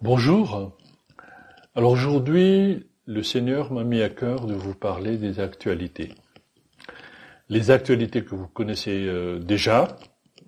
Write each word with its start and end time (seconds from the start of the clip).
Bonjour. 0.00 0.78
Alors 1.74 1.90
aujourd'hui, 1.90 2.86
le 3.06 3.24
Seigneur 3.24 3.72
m'a 3.72 3.82
mis 3.82 4.00
à 4.00 4.08
cœur 4.08 4.46
de 4.46 4.54
vous 4.54 4.72
parler 4.72 5.16
des 5.16 5.40
actualités. 5.40 6.14
Les 7.48 7.72
actualités 7.72 8.22
que 8.22 8.36
vous 8.36 8.46
connaissez 8.46 9.06
euh, 9.08 9.40
déjà, 9.40 9.96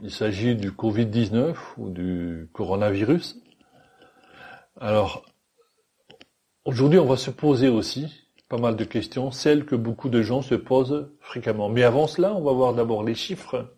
il 0.04 0.12
s'agit 0.12 0.54
du 0.54 0.70
Covid-19 0.70 1.56
ou 1.78 1.90
du 1.90 2.48
coronavirus. 2.52 3.42
Alors, 4.80 5.24
aujourd'hui, 6.64 7.00
on 7.00 7.06
va 7.06 7.16
se 7.16 7.32
poser 7.32 7.66
aussi 7.66 8.28
pas 8.48 8.58
mal 8.58 8.76
de 8.76 8.84
questions, 8.84 9.32
celles 9.32 9.64
que 9.64 9.74
beaucoup 9.74 10.10
de 10.10 10.22
gens 10.22 10.42
se 10.42 10.54
posent 10.54 11.10
fréquemment. 11.18 11.68
Mais 11.68 11.82
avant 11.82 12.06
cela, 12.06 12.36
on 12.36 12.42
va 12.42 12.52
voir 12.52 12.72
d'abord 12.72 13.02
les 13.02 13.16
chiffres 13.16 13.74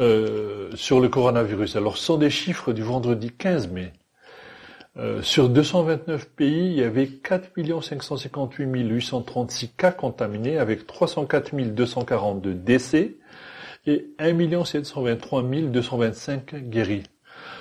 euh, 0.00 0.70
sur 0.76 1.00
le 1.00 1.08
coronavirus. 1.08 1.76
Alors, 1.76 1.96
ce 1.96 2.04
sont 2.04 2.18
des 2.18 2.28
chiffres 2.28 2.74
du 2.74 2.82
vendredi 2.82 3.30
15 3.30 3.68
mai. 3.68 3.94
Euh, 4.98 5.20
sur 5.20 5.50
229 5.50 6.30
pays, 6.30 6.68
il 6.68 6.78
y 6.78 6.82
avait 6.82 7.06
4 7.06 7.50
558 7.82 8.64
836 8.64 9.68
cas 9.70 9.92
contaminés 9.92 10.56
avec 10.56 10.86
304 10.86 11.54
242 11.54 12.54
décès 12.54 13.16
et 13.86 14.06
1 14.18 14.64
723 14.64 15.42
225 15.42 16.54
guéris. 16.70 17.02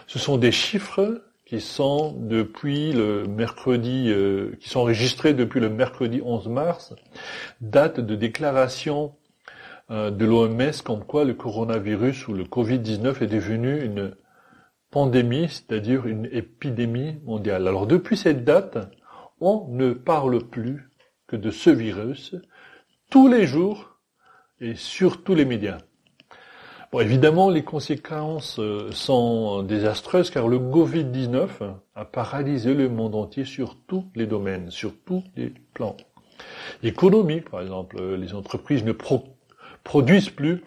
Ce 0.07 0.17
sont 0.17 0.37
des 0.37 0.53
chiffres 0.53 1.23
qui 1.45 1.59
sont 1.59 2.15
depuis 2.17 2.93
le 2.93 3.25
mercredi, 3.25 4.05
euh, 4.07 4.55
qui 4.61 4.69
sont 4.69 4.79
enregistrés 4.79 5.33
depuis 5.33 5.59
le 5.59 5.69
mercredi 5.69 6.21
11 6.23 6.47
mars, 6.47 6.95
date 7.59 7.99
de 7.99 8.15
déclaration 8.15 9.13
euh, 9.91 10.09
de 10.09 10.25
l'OMS 10.25 10.71
comme 10.83 11.03
quoi 11.03 11.25
le 11.25 11.33
coronavirus 11.33 12.29
ou 12.29 12.33
le 12.33 12.45
Covid-19 12.45 13.23
est 13.23 13.27
devenu 13.27 13.83
une 13.83 14.15
pandémie, 14.91 15.49
c'est-à-dire 15.49 16.05
une 16.05 16.27
épidémie 16.31 17.17
mondiale. 17.25 17.67
Alors 17.67 17.87
depuis 17.87 18.17
cette 18.17 18.43
date, 18.43 18.77
on 19.41 19.67
ne 19.69 19.91
parle 19.93 20.39
plus 20.39 20.89
que 21.27 21.35
de 21.35 21.51
ce 21.51 21.69
virus 21.69 22.35
tous 23.09 23.27
les 23.27 23.45
jours 23.45 23.99
et 24.59 24.75
sur 24.75 25.23
tous 25.23 25.35
les 25.35 25.45
médias. 25.45 25.77
Bon, 26.91 27.01
évidemment, 27.01 27.49
les 27.49 27.63
conséquences 27.63 28.59
euh, 28.59 28.89
sont 28.91 29.63
désastreuses 29.63 30.29
car 30.29 30.47
le 30.47 30.59
Covid-19 30.59 31.47
a 31.95 32.05
paralysé 32.05 32.73
le 32.73 32.87
monde 32.89 33.15
entier 33.15 33.43
sur 33.43 33.75
tous 33.87 34.05
les 34.15 34.27
domaines, 34.27 34.69
sur 34.71 34.93
tous 35.03 35.23
les 35.35 35.53
plans. 35.73 35.97
Économique, 36.83 37.49
par 37.49 37.61
exemple, 37.61 38.01
les 38.15 38.33
entreprises 38.33 38.83
ne 38.83 38.93
produisent 39.83 40.29
plus. 40.29 40.63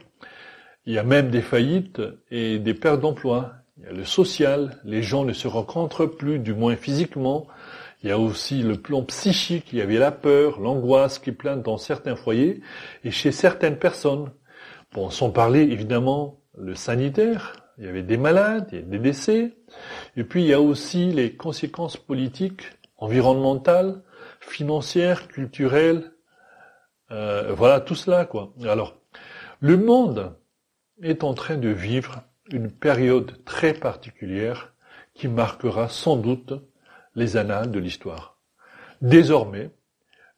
Il 0.86 0.94
y 0.94 0.98
a 0.98 1.02
même 1.02 1.30
des 1.30 1.42
faillites 1.42 2.02
et 2.30 2.58
des 2.58 2.74
pertes 2.74 3.00
d'emplois. 3.00 3.52
Il 3.78 3.84
y 3.84 3.88
a 3.88 3.92
le 3.92 4.04
social, 4.04 4.80
les 4.84 5.02
gens 5.02 5.24
ne 5.24 5.32
se 5.32 5.46
rencontrent 5.46 6.06
plus, 6.06 6.40
du 6.40 6.52
moins 6.52 6.74
physiquement. 6.74 7.46
Il 8.02 8.08
y 8.08 8.12
a 8.12 8.18
aussi 8.18 8.62
le 8.62 8.76
plan 8.76 9.02
psychique, 9.04 9.72
il 9.72 9.78
y 9.78 9.82
avait 9.82 9.98
la 9.98 10.10
peur, 10.10 10.60
l'angoisse 10.60 11.18
qui 11.18 11.32
plane 11.32 11.62
dans 11.62 11.78
certains 11.78 12.16
foyers 12.16 12.60
et 13.04 13.10
chez 13.10 13.30
certaines 13.30 13.78
personnes. 13.78 14.30
Bon, 14.92 15.10
sans 15.10 15.30
parler 15.30 15.60
évidemment 15.60 16.40
le 16.56 16.74
sanitaire, 16.74 17.68
il 17.78 17.84
y 17.84 17.88
avait 17.88 18.02
des 18.02 18.16
malades, 18.16 18.68
il 18.72 18.78
y 18.78 18.82
a 18.82 18.84
des 18.84 18.98
décès, 18.98 19.56
et 20.16 20.24
puis 20.24 20.42
il 20.42 20.48
y 20.48 20.52
a 20.52 20.60
aussi 20.60 21.12
les 21.12 21.34
conséquences 21.34 21.96
politiques, 21.96 22.62
environnementales, 22.96 24.02
financières, 24.40 25.28
culturelles, 25.28 26.12
euh, 27.12 27.52
voilà 27.52 27.80
tout 27.80 27.94
cela 27.94 28.24
quoi. 28.24 28.52
Alors, 28.64 28.96
le 29.60 29.76
monde 29.76 30.34
est 31.00 31.22
en 31.22 31.34
train 31.34 31.56
de 31.56 31.68
vivre 31.68 32.22
une 32.52 32.70
période 32.70 33.44
très 33.44 33.74
particulière 33.74 34.72
qui 35.14 35.28
marquera 35.28 35.88
sans 35.88 36.16
doute 36.16 36.52
les 37.14 37.36
annales 37.36 37.70
de 37.70 37.78
l'histoire. 37.78 38.38
Désormais, 39.02 39.70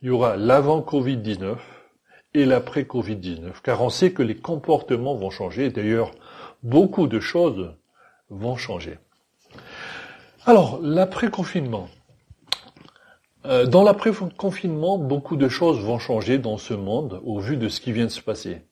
il 0.02 0.08
y 0.08 0.10
aura 0.10 0.36
l'avant 0.36 0.80
Covid-19 0.80 1.56
et 2.34 2.44
l'après 2.44 2.82
Covid-19, 2.82 3.60
car 3.62 3.82
on 3.82 3.90
sait 3.90 4.12
que 4.12 4.22
les 4.22 4.36
comportements 4.36 5.14
vont 5.14 5.30
changer, 5.30 5.70
d'ailleurs 5.70 6.12
beaucoup 6.62 7.06
de 7.06 7.20
choses 7.20 7.74
vont 8.28 8.56
changer. 8.56 8.98
Alors, 10.46 10.78
l'après-confinement. 10.82 11.88
Euh, 13.46 13.66
dans 13.66 13.82
l'après-confinement, 13.82 14.98
beaucoup 14.98 15.36
de 15.36 15.48
choses 15.48 15.80
vont 15.80 15.98
changer 15.98 16.38
dans 16.38 16.58
ce 16.58 16.74
monde 16.74 17.20
au 17.24 17.40
vu 17.40 17.56
de 17.56 17.68
ce 17.68 17.80
qui 17.80 17.92
vient 17.92 18.04
de 18.04 18.10
se 18.10 18.20
passer. 18.20 18.62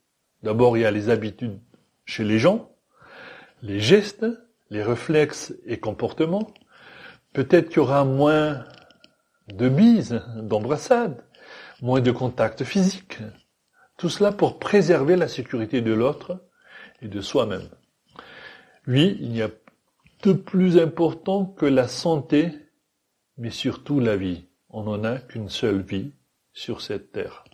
D'abord, 0.42 0.76
il 0.76 0.82
y 0.82 0.86
a 0.86 0.90
les 0.90 1.08
habitudes 1.08 1.58
chez 2.04 2.24
les 2.24 2.38
gens, 2.38 2.70
les 3.62 3.80
gestes, 3.80 4.26
les 4.70 4.82
réflexes 4.82 5.54
et 5.66 5.78
comportements. 5.78 6.52
Peut-être 7.32 7.68
qu'il 7.68 7.78
y 7.78 7.80
aura 7.80 8.04
moins 8.04 8.64
de 9.48 9.68
bises, 9.68 10.22
d'embrassades, 10.36 11.24
moins 11.80 12.00
de 12.00 12.10
contacts 12.10 12.64
physiques. 12.64 13.18
Tout 13.96 14.08
cela 14.08 14.32
pour 14.32 14.58
préserver 14.58 15.16
la 15.16 15.28
sécurité 15.28 15.80
de 15.80 15.92
l'autre 15.92 16.44
et 17.02 17.08
de 17.08 17.20
soi-même. 17.20 17.68
Oui, 18.86 19.16
il 19.20 19.30
n'y 19.30 19.42
a 19.42 19.50
de 20.22 20.32
plus 20.32 20.78
important 20.78 21.44
que 21.44 21.66
la 21.66 21.88
santé, 21.88 22.52
mais 23.36 23.50
surtout 23.50 24.00
la 24.00 24.16
vie. 24.16 24.46
On 24.70 24.84
n'en 24.84 25.04
a 25.04 25.18
qu'une 25.18 25.48
seule 25.48 25.80
vie 25.80 26.12
sur 26.52 26.80
cette 26.80 27.12
terre. 27.12 27.44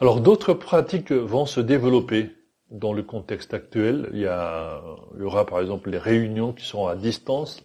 Alors 0.00 0.20
d'autres 0.20 0.54
pratiques 0.54 1.12
vont 1.12 1.46
se 1.46 1.60
développer 1.60 2.37
dans 2.70 2.92
le 2.92 3.02
contexte 3.02 3.54
actuel. 3.54 4.08
Il 4.12 4.20
y, 4.20 4.26
a, 4.26 4.80
il 5.14 5.20
y 5.20 5.24
aura 5.24 5.46
par 5.46 5.60
exemple 5.60 5.90
les 5.90 5.98
réunions 5.98 6.52
qui 6.52 6.66
seront 6.66 6.86
à 6.86 6.96
distance, 6.96 7.62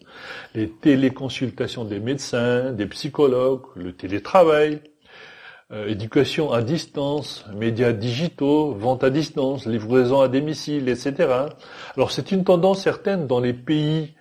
les 0.56 0.69
téléconsultations 0.69 1.86
des 1.86 2.00
médecins, 2.00 2.72
des 2.72 2.86
psychologues, 2.88 3.66
le 3.75 3.94
télétravail, 3.94 4.81
euh, 5.72 5.88
éducation 5.88 6.52
à 6.52 6.62
distance, 6.62 7.46
médias 7.56 7.94
digitaux, 7.94 8.74
vente 8.74 9.03
à 9.03 9.09
distance, 9.09 9.66
livraison 9.66 10.22
à 10.22 10.28
domicile, 10.28 10.88
etc. 10.88 11.14
Alors 11.96 12.12
c'est 12.12 12.31
une 12.31 12.44
tendance 12.44 12.81
certaine 12.81 13.28
dans 13.28 13.40
les 13.40 13.53
pays 13.53 14.16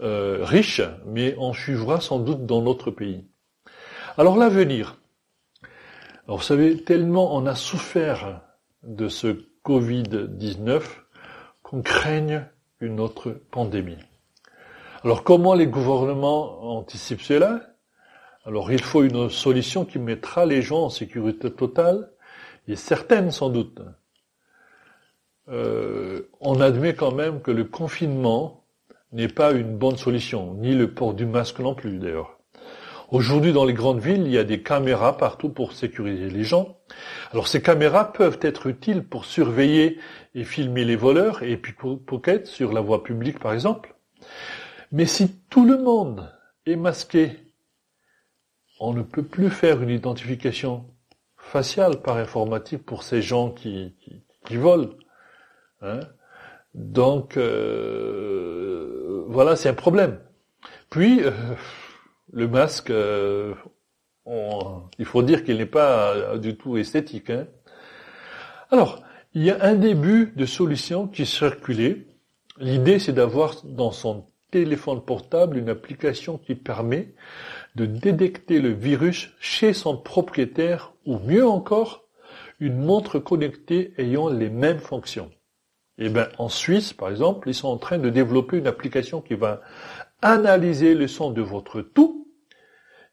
euh, 0.00 0.38
riches, 0.42 0.82
mais 1.06 1.34
on 1.38 1.52
suivra 1.52 2.00
sans 2.00 2.18
doute 2.18 2.46
dans 2.46 2.62
notre 2.62 2.90
pays. 2.90 3.24
Alors 4.16 4.36
l'avenir. 4.36 5.00
Alors 6.26 6.38
vous 6.38 6.44
savez, 6.44 6.82
tellement 6.84 7.34
on 7.34 7.46
a 7.46 7.54
souffert 7.54 8.42
de 8.82 9.08
ce 9.08 9.48
Covid-19 9.68 10.82
qu'on 11.62 11.82
craigne 11.82 12.46
une 12.80 13.00
autre 13.00 13.38
pandémie. 13.50 13.98
Alors 15.04 15.24
comment 15.24 15.52
les 15.52 15.66
gouvernements 15.66 16.78
anticipent 16.78 17.20
cela? 17.20 17.60
Alors 18.46 18.72
il 18.72 18.82
faut 18.82 19.02
une 19.02 19.28
solution 19.28 19.84
qui 19.84 19.98
mettra 19.98 20.46
les 20.46 20.62
gens 20.62 20.84
en 20.84 20.88
sécurité 20.88 21.52
totale 21.52 22.10
et 22.66 22.76
certaine 22.76 23.30
sans 23.30 23.50
doute. 23.50 23.82
Euh, 25.48 26.30
on 26.40 26.62
admet 26.62 26.94
quand 26.94 27.12
même 27.12 27.42
que 27.42 27.50
le 27.50 27.64
confinement 27.64 28.64
n'est 29.12 29.28
pas 29.28 29.52
une 29.52 29.76
bonne 29.76 29.98
solution, 29.98 30.54
ni 30.54 30.74
le 30.74 30.94
port 30.94 31.12
du 31.12 31.26
masque 31.26 31.58
non 31.58 31.74
plus 31.74 31.98
d'ailleurs. 31.98 32.38
Aujourd'hui, 33.10 33.52
dans 33.52 33.66
les 33.66 33.74
grandes 33.74 34.00
villes, 34.00 34.22
il 34.24 34.32
y 34.32 34.38
a 34.38 34.44
des 34.44 34.62
caméras 34.62 35.18
partout 35.18 35.50
pour 35.50 35.72
sécuriser 35.72 36.30
les 36.30 36.44
gens. 36.44 36.77
Alors 37.32 37.48
ces 37.48 37.62
caméras 37.62 38.12
peuvent 38.12 38.38
être 38.42 38.66
utiles 38.66 39.02
pour 39.02 39.24
surveiller 39.24 39.98
et 40.34 40.44
filmer 40.44 40.84
les 40.84 40.96
voleurs 40.96 41.42
et 41.42 41.56
pickpockets 41.56 42.46
sur 42.46 42.72
la 42.72 42.80
voie 42.80 43.02
publique, 43.02 43.38
par 43.38 43.52
exemple. 43.52 43.94
Mais 44.92 45.06
si 45.06 45.40
tout 45.50 45.66
le 45.66 45.78
monde 45.78 46.32
est 46.66 46.76
masqué, 46.76 47.36
on 48.80 48.92
ne 48.92 49.02
peut 49.02 49.22
plus 49.22 49.50
faire 49.50 49.82
une 49.82 49.90
identification 49.90 50.86
faciale 51.36 52.00
par 52.02 52.16
informatique 52.16 52.84
pour 52.84 53.02
ces 53.02 53.22
gens 53.22 53.50
qui, 53.50 53.94
volent. 54.50 54.90
Hein. 55.82 56.00
Donc 56.74 57.36
euh, 57.36 59.24
voilà, 59.28 59.56
c'est 59.56 59.68
un 59.68 59.74
problème. 59.74 60.20
Puis 60.90 61.22
euh, 61.22 61.30
le 62.32 62.48
masque, 62.48 62.90
euh, 62.90 63.54
il 64.98 65.04
faut 65.04 65.22
dire 65.22 65.44
qu'il 65.44 65.56
n'est 65.58 65.66
pas 65.66 66.12
euh, 66.14 66.38
du 66.38 66.56
tout 66.56 66.76
esthétique. 66.76 67.30
Hein. 67.30 67.46
Alors, 68.70 69.02
il 69.34 69.44
y 69.44 69.50
a 69.50 69.62
un 69.64 69.74
début 69.74 70.32
de 70.36 70.46
solution 70.46 71.06
qui 71.06 71.26
circulait. 71.26 72.06
L'idée, 72.58 72.98
c'est 72.98 73.12
d'avoir 73.12 73.54
dans 73.64 73.92
son 73.92 74.26
téléphone 74.50 75.02
portable 75.02 75.58
une 75.58 75.68
application 75.68 76.38
qui 76.38 76.54
permet 76.54 77.14
de 77.74 77.86
détecter 77.86 78.60
le 78.60 78.70
virus 78.70 79.30
chez 79.40 79.72
son 79.72 79.96
propriétaire 79.96 80.92
ou 81.06 81.18
mieux 81.18 81.46
encore, 81.46 82.04
une 82.60 82.78
montre 82.78 83.18
connectée 83.18 83.92
ayant 83.98 84.28
les 84.28 84.50
mêmes 84.50 84.80
fonctions. 84.80 85.30
Eh 85.98 86.08
ben, 86.08 86.28
en 86.38 86.48
Suisse, 86.48 86.92
par 86.92 87.10
exemple, 87.10 87.48
ils 87.48 87.54
sont 87.54 87.68
en 87.68 87.76
train 87.76 87.98
de 87.98 88.10
développer 88.10 88.56
une 88.56 88.66
application 88.66 89.20
qui 89.20 89.34
va 89.34 89.60
analyser 90.22 90.94
le 90.94 91.06
son 91.08 91.30
de 91.30 91.42
votre 91.42 91.80
tout 91.80 92.27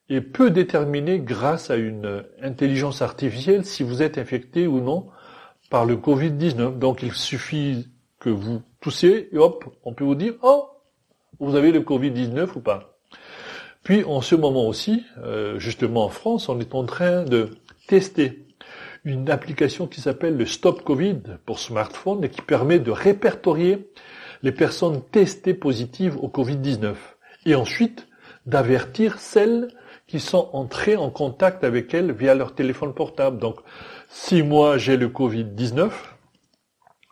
et 0.09 0.21
peut 0.21 0.51
déterminer 0.51 1.19
grâce 1.19 1.69
à 1.69 1.75
une 1.75 2.23
intelligence 2.41 3.01
artificielle 3.01 3.65
si 3.65 3.83
vous 3.83 4.03
êtes 4.03 4.17
infecté 4.17 4.67
ou 4.67 4.79
non 4.79 5.07
par 5.69 5.85
le 5.85 5.95
Covid-19. 5.95 6.77
Donc 6.77 7.01
il 7.01 7.13
suffit 7.13 7.87
que 8.19 8.29
vous 8.29 8.61
toussiez 8.81 9.33
et 9.33 9.37
hop, 9.37 9.65
on 9.83 9.93
peut 9.93 10.03
vous 10.03 10.15
dire, 10.15 10.33
oh, 10.43 10.69
vous 11.39 11.55
avez 11.55 11.71
le 11.71 11.81
Covid-19 11.81 12.49
ou 12.55 12.59
pas. 12.59 12.97
Puis 13.83 14.03
en 14.03 14.21
ce 14.21 14.35
moment 14.35 14.67
aussi, 14.67 15.03
euh, 15.23 15.59
justement 15.59 16.05
en 16.05 16.09
France, 16.09 16.49
on 16.49 16.59
est 16.59 16.73
en 16.73 16.85
train 16.85 17.23
de 17.23 17.51
tester 17.87 18.45
une 19.03 19.29
application 19.29 19.85
qui 19.85 20.01
s'appelle 20.01 20.37
le 20.37 20.45
Stop 20.45 20.83
Covid 20.83 21.21
pour 21.45 21.59
smartphone 21.59 22.23
et 22.23 22.29
qui 22.29 22.41
permet 22.41 22.79
de 22.79 22.89
répertorier 22.89 23.87
les 24.41 24.51
personnes 24.51 25.01
testées 25.11 25.53
positives 25.53 26.17
au 26.17 26.27
Covid-19 26.27 26.95
et 27.45 27.53
ensuite 27.53 28.07
d'avertir 28.47 29.19
celles 29.19 29.67
qui 30.07 30.19
sont 30.19 30.49
entrées 30.53 30.95
en 30.95 31.09
contact 31.09 31.63
avec 31.63 31.93
elles 31.93 32.11
via 32.11 32.35
leur 32.35 32.53
téléphone 32.53 32.93
portable. 32.93 33.39
Donc, 33.39 33.57
si 34.09 34.43
moi 34.43 34.77
j'ai 34.77 34.97
le 34.97 35.07
Covid-19, 35.09 35.89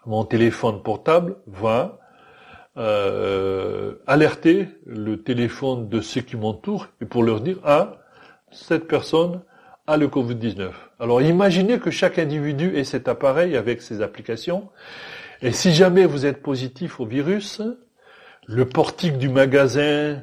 mon 0.05 0.25
téléphone 0.25 0.83
portable 0.83 1.37
va 1.47 1.99
euh, 2.77 3.95
alerter 4.07 4.67
le 4.85 5.21
téléphone 5.21 5.89
de 5.89 6.01
ceux 6.01 6.21
qui 6.21 6.35
m'entourent 6.35 6.87
et 7.01 7.05
pour 7.05 7.23
leur 7.23 7.39
dire 7.41 7.57
ah 7.63 7.97
cette 8.51 8.87
personne 8.87 9.41
a 9.87 9.97
le 9.97 10.07
Covid-19. 10.07 10.71
Alors 10.99 11.21
imaginez 11.21 11.79
que 11.79 11.91
chaque 11.91 12.19
individu 12.19 12.75
ait 12.75 12.83
cet 12.83 13.07
appareil 13.07 13.55
avec 13.55 13.81
ses 13.81 14.01
applications 14.01 14.69
et 15.41 15.51
si 15.51 15.73
jamais 15.73 16.05
vous 16.05 16.25
êtes 16.25 16.41
positif 16.41 16.99
au 16.99 17.05
virus, 17.05 17.61
le 18.47 18.67
portique 18.67 19.17
du 19.17 19.29
magasin 19.29 20.21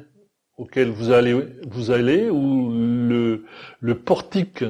auquel 0.61 0.91
vous 0.91 1.11
allez, 1.11 1.33
vous 1.67 1.89
allez 1.89 2.29
ou 2.29 2.69
le, 2.71 3.45
le 3.79 3.97
portique 3.97 4.63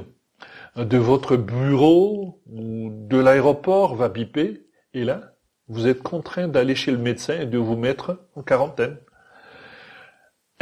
de 0.77 0.97
votre 0.97 1.35
bureau 1.35 2.41
ou 2.49 2.89
de 2.91 3.17
l'aéroport 3.17 3.95
va 3.95 4.07
biper 4.07 4.65
et 4.93 5.03
là, 5.03 5.33
vous 5.67 5.87
êtes 5.87 6.01
contraint 6.01 6.47
d'aller 6.47 6.75
chez 6.75 6.91
le 6.91 6.97
médecin 6.97 7.41
et 7.41 7.45
de 7.45 7.57
vous 7.57 7.75
mettre 7.75 8.21
en 8.35 8.41
quarantaine. 8.41 8.97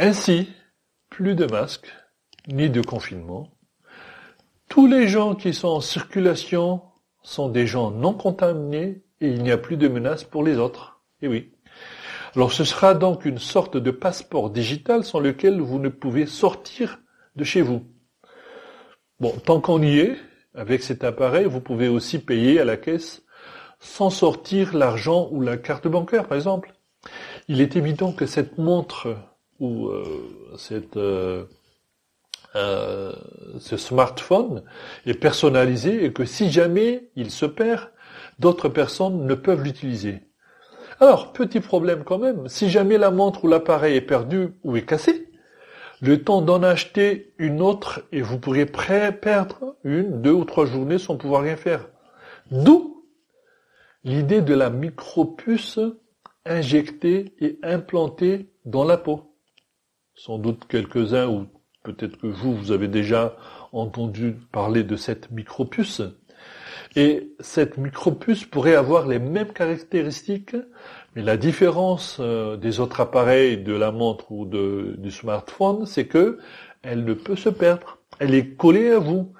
Ainsi, 0.00 0.48
plus 1.10 1.36
de 1.36 1.46
masques, 1.46 1.92
ni 2.48 2.68
de 2.68 2.80
confinement. 2.80 3.48
Tous 4.68 4.88
les 4.88 5.06
gens 5.06 5.36
qui 5.36 5.54
sont 5.54 5.68
en 5.68 5.80
circulation 5.80 6.82
sont 7.22 7.48
des 7.48 7.68
gens 7.68 7.92
non 7.92 8.14
contaminés 8.14 9.02
et 9.20 9.28
il 9.28 9.44
n'y 9.44 9.52
a 9.52 9.58
plus 9.58 9.76
de 9.76 9.86
menace 9.86 10.24
pour 10.24 10.42
les 10.42 10.58
autres. 10.58 11.00
Et 11.22 11.28
oui. 11.28 11.52
Alors 12.36 12.52
ce 12.52 12.64
sera 12.64 12.94
donc 12.94 13.24
une 13.24 13.38
sorte 13.38 13.76
de 13.76 13.90
passeport 13.90 14.50
digital 14.50 15.04
sans 15.04 15.18
lequel 15.18 15.60
vous 15.60 15.78
ne 15.78 15.88
pouvez 15.88 16.26
sortir 16.26 17.00
de 17.34 17.42
chez 17.42 17.60
vous. 17.60 17.82
Bon, 19.18 19.32
tant 19.44 19.60
qu'on 19.60 19.82
y 19.82 19.98
est, 19.98 20.16
avec 20.54 20.82
cet 20.82 21.04
appareil, 21.04 21.46
vous 21.46 21.60
pouvez 21.60 21.88
aussi 21.88 22.18
payer 22.18 22.60
à 22.60 22.64
la 22.64 22.76
caisse 22.76 23.22
sans 23.80 24.10
sortir 24.10 24.76
l'argent 24.76 25.28
ou 25.32 25.40
la 25.40 25.56
carte 25.56 25.88
bancaire, 25.88 26.28
par 26.28 26.36
exemple. 26.36 26.74
Il 27.48 27.60
est 27.60 27.76
évident 27.76 28.12
que 28.12 28.26
cette 28.26 28.58
montre 28.58 29.16
ou 29.58 29.88
euh, 29.88 30.54
cette, 30.56 30.96
euh, 30.96 31.44
euh, 32.54 33.12
ce 33.58 33.76
smartphone 33.76 34.62
est 35.06 35.14
personnalisé 35.14 36.04
et 36.04 36.12
que 36.12 36.24
si 36.24 36.50
jamais 36.50 37.10
il 37.16 37.30
se 37.30 37.46
perd, 37.46 37.90
d'autres 38.38 38.68
personnes 38.68 39.26
ne 39.26 39.34
peuvent 39.34 39.62
l'utiliser. 39.62 40.29
Alors, 41.00 41.32
petit 41.32 41.60
problème 41.60 42.04
quand 42.04 42.18
même, 42.18 42.46
si 42.46 42.68
jamais 42.68 42.98
la 42.98 43.10
montre 43.10 43.44
ou 43.44 43.48
l'appareil 43.48 43.96
est 43.96 44.02
perdu 44.02 44.50
ou 44.64 44.76
est 44.76 44.84
cassé, 44.84 45.30
le 46.02 46.22
temps 46.22 46.42
d'en 46.42 46.62
acheter 46.62 47.32
une 47.38 47.62
autre 47.62 48.02
et 48.12 48.20
vous 48.20 48.38
pourriez 48.38 48.66
perdre 48.66 49.76
une, 49.82 50.20
deux 50.20 50.32
ou 50.32 50.44
trois 50.44 50.66
journées 50.66 50.98
sans 50.98 51.16
pouvoir 51.16 51.42
rien 51.42 51.56
faire. 51.56 51.88
D'où 52.50 53.06
l'idée 54.04 54.42
de 54.42 54.54
la 54.54 54.68
micropuce 54.68 55.80
injectée 56.44 57.34
et 57.40 57.58
implantée 57.62 58.50
dans 58.66 58.84
la 58.84 58.96
peau. 58.96 59.34
Sans 60.14 60.38
doute 60.38 60.66
quelques-uns, 60.68 61.28
ou 61.28 61.46
peut-être 61.82 62.18
que 62.18 62.26
vous, 62.26 62.54
vous 62.54 62.72
avez 62.72 62.88
déjà 62.88 63.36
entendu 63.72 64.36
parler 64.52 64.84
de 64.84 64.96
cette 64.96 65.30
micropuce. 65.30 66.02
Et 66.96 67.32
cette 67.38 67.78
micropuce 67.78 68.44
pourrait 68.44 68.74
avoir 68.74 69.06
les 69.06 69.20
mêmes 69.20 69.52
caractéristiques, 69.52 70.56
mais 71.14 71.22
la 71.22 71.36
différence 71.36 72.18
euh, 72.20 72.56
des 72.56 72.80
autres 72.80 73.00
appareils, 73.00 73.58
de 73.58 73.72
la 73.72 73.92
montre 73.92 74.32
ou 74.32 74.44
du 74.44 75.10
smartphone, 75.10 75.86
c'est 75.86 76.06
que 76.06 76.38
elle 76.82 77.04
ne 77.04 77.14
peut 77.14 77.36
se 77.36 77.48
perdre. 77.48 77.98
Elle 78.18 78.34
est 78.34 78.56
collée 78.56 78.90
à 78.90 78.98
vous. 78.98 79.32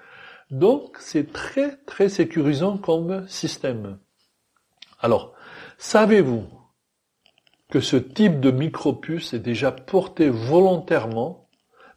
Donc, 0.50 0.96
c'est 1.00 1.32
très, 1.32 1.76
très 1.86 2.08
sécurisant 2.08 2.76
comme 2.76 3.26
système. 3.28 3.98
Alors, 5.00 5.32
savez-vous 5.78 6.44
que 7.70 7.80
ce 7.80 7.96
type 7.96 8.40
de 8.40 8.50
micropuce 8.50 9.32
est 9.32 9.38
déjà 9.38 9.72
porté 9.72 10.28
volontairement 10.28 11.48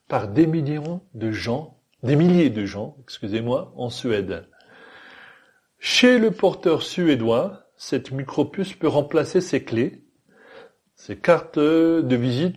par 0.08 0.28
des 0.28 0.48
millions 0.48 1.02
de 1.14 1.32
gens, 1.32 1.80
des 2.04 2.16
milliers 2.16 2.50
de 2.50 2.66
gens, 2.66 2.96
excusez-moi, 3.02 3.74
en 3.76 3.90
Suède? 3.90 4.48
Chez 5.85 6.18
le 6.18 6.31
porteur 6.31 6.81
suédois, 6.81 7.65
cette 7.75 8.13
micropuce 8.13 8.71
peut 8.71 8.88
remplacer 8.88 9.41
ses 9.41 9.65
clés, 9.65 10.06
ses 10.95 11.18
cartes 11.18 11.59
de 11.59 12.15
visite 12.15 12.56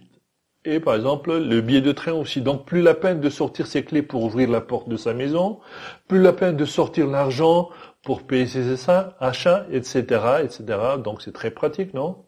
et 0.64 0.78
par 0.78 0.94
exemple 0.94 1.37
le 1.37 1.61
billet 1.61 1.81
de 1.81 1.90
train 1.90 2.12
aussi. 2.12 2.40
Donc 2.40 2.67
plus 2.67 2.82
la 2.82 2.94
peine 2.94 3.20
de 3.20 3.28
sortir 3.28 3.67
ses 3.67 3.82
clés 3.82 4.02
pour 4.02 4.23
ouvrir 4.23 4.49
la 4.49 4.61
porte 4.61 4.88
de 4.88 4.96
sa 4.96 5.12
maison, 5.12 5.58
plus 6.06 6.23
la 6.23 6.32
peine 6.32 6.56
de 6.56 6.64
sortir 6.64 7.08
l'argent 7.08 7.70
pour 8.05 8.23
payer 8.23 8.46
ses 8.46 8.88
achats, 9.19 9.67
etc., 9.73 10.02
etc. 10.44 10.64
Donc 11.02 11.20
c'est 11.20 11.34
très 11.34 11.50
pratique, 11.50 11.94
non? 11.94 12.26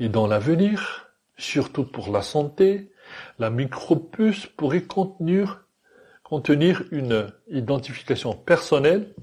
Et 0.00 0.08
dans 0.08 0.26
l'avenir, 0.26 1.12
surtout 1.36 1.84
pour 1.84 2.10
la 2.10 2.22
santé, 2.22 2.90
la 3.38 3.48
micropuce 3.48 4.46
pourrait 4.46 4.82
contenir, 4.82 5.68
contenir 6.24 6.82
une 6.90 7.28
identification 7.46 8.32
personnelle, 8.32 9.14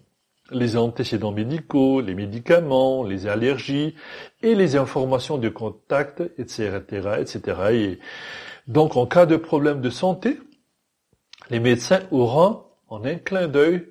les 0.52 0.78
antécédents 0.78 1.32
médicaux, 1.32 2.02
les 2.02 2.14
médicaments, 2.14 3.04
les 3.04 3.28
allergies 3.28 3.96
et 4.42 4.56
les 4.56 4.76
informations 4.76 5.38
de 5.38 5.50
contact, 5.50 6.22
etc., 6.38 6.82
etc. 7.20 7.58
Et 7.72 8.00
donc 8.68 8.96
en 8.96 9.06
cas 9.06 9.26
de 9.26 9.38
problème 9.38 9.82
de 9.82 9.90
santé, 9.90 10.40
les 11.50 11.60
médecins 11.60 12.02
auront 12.12 12.64
en 12.88 13.04
un 13.06 13.16
clin 13.16 13.48
d'œil 13.48 13.88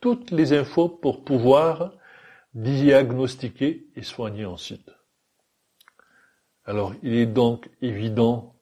toutes 0.00 0.30
les 0.30 0.52
infos 0.52 0.88
pour 0.88 1.24
pouvoir 1.24 1.92
diagnostiquer 2.54 3.86
et 3.96 4.02
soigner 4.02 4.44
ensuite. 4.44 4.90
Alors, 6.64 6.94
il 7.02 7.14
est 7.14 7.26
donc 7.26 7.68
évident 7.80 8.54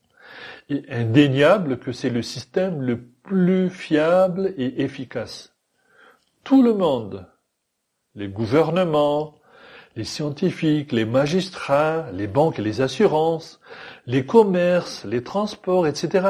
et 0.68 0.84
indéniable 0.88 1.78
que 1.78 1.92
c'est 1.92 2.10
le 2.10 2.22
système 2.22 2.82
le 2.82 3.02
plus 3.02 3.68
fiable 3.68 4.54
et 4.56 4.82
efficace. 4.82 5.49
Tout 6.44 6.62
le 6.62 6.74
monde, 6.74 7.26
les 8.14 8.28
gouvernements, 8.28 9.34
les 9.96 10.04
scientifiques, 10.04 10.92
les 10.92 11.04
magistrats, 11.04 12.10
les 12.12 12.26
banques 12.26 12.58
et 12.58 12.62
les 12.62 12.80
assurances, 12.80 13.60
les 14.06 14.24
commerces, 14.24 15.04
les 15.04 15.22
transports, 15.22 15.86
etc. 15.86 16.28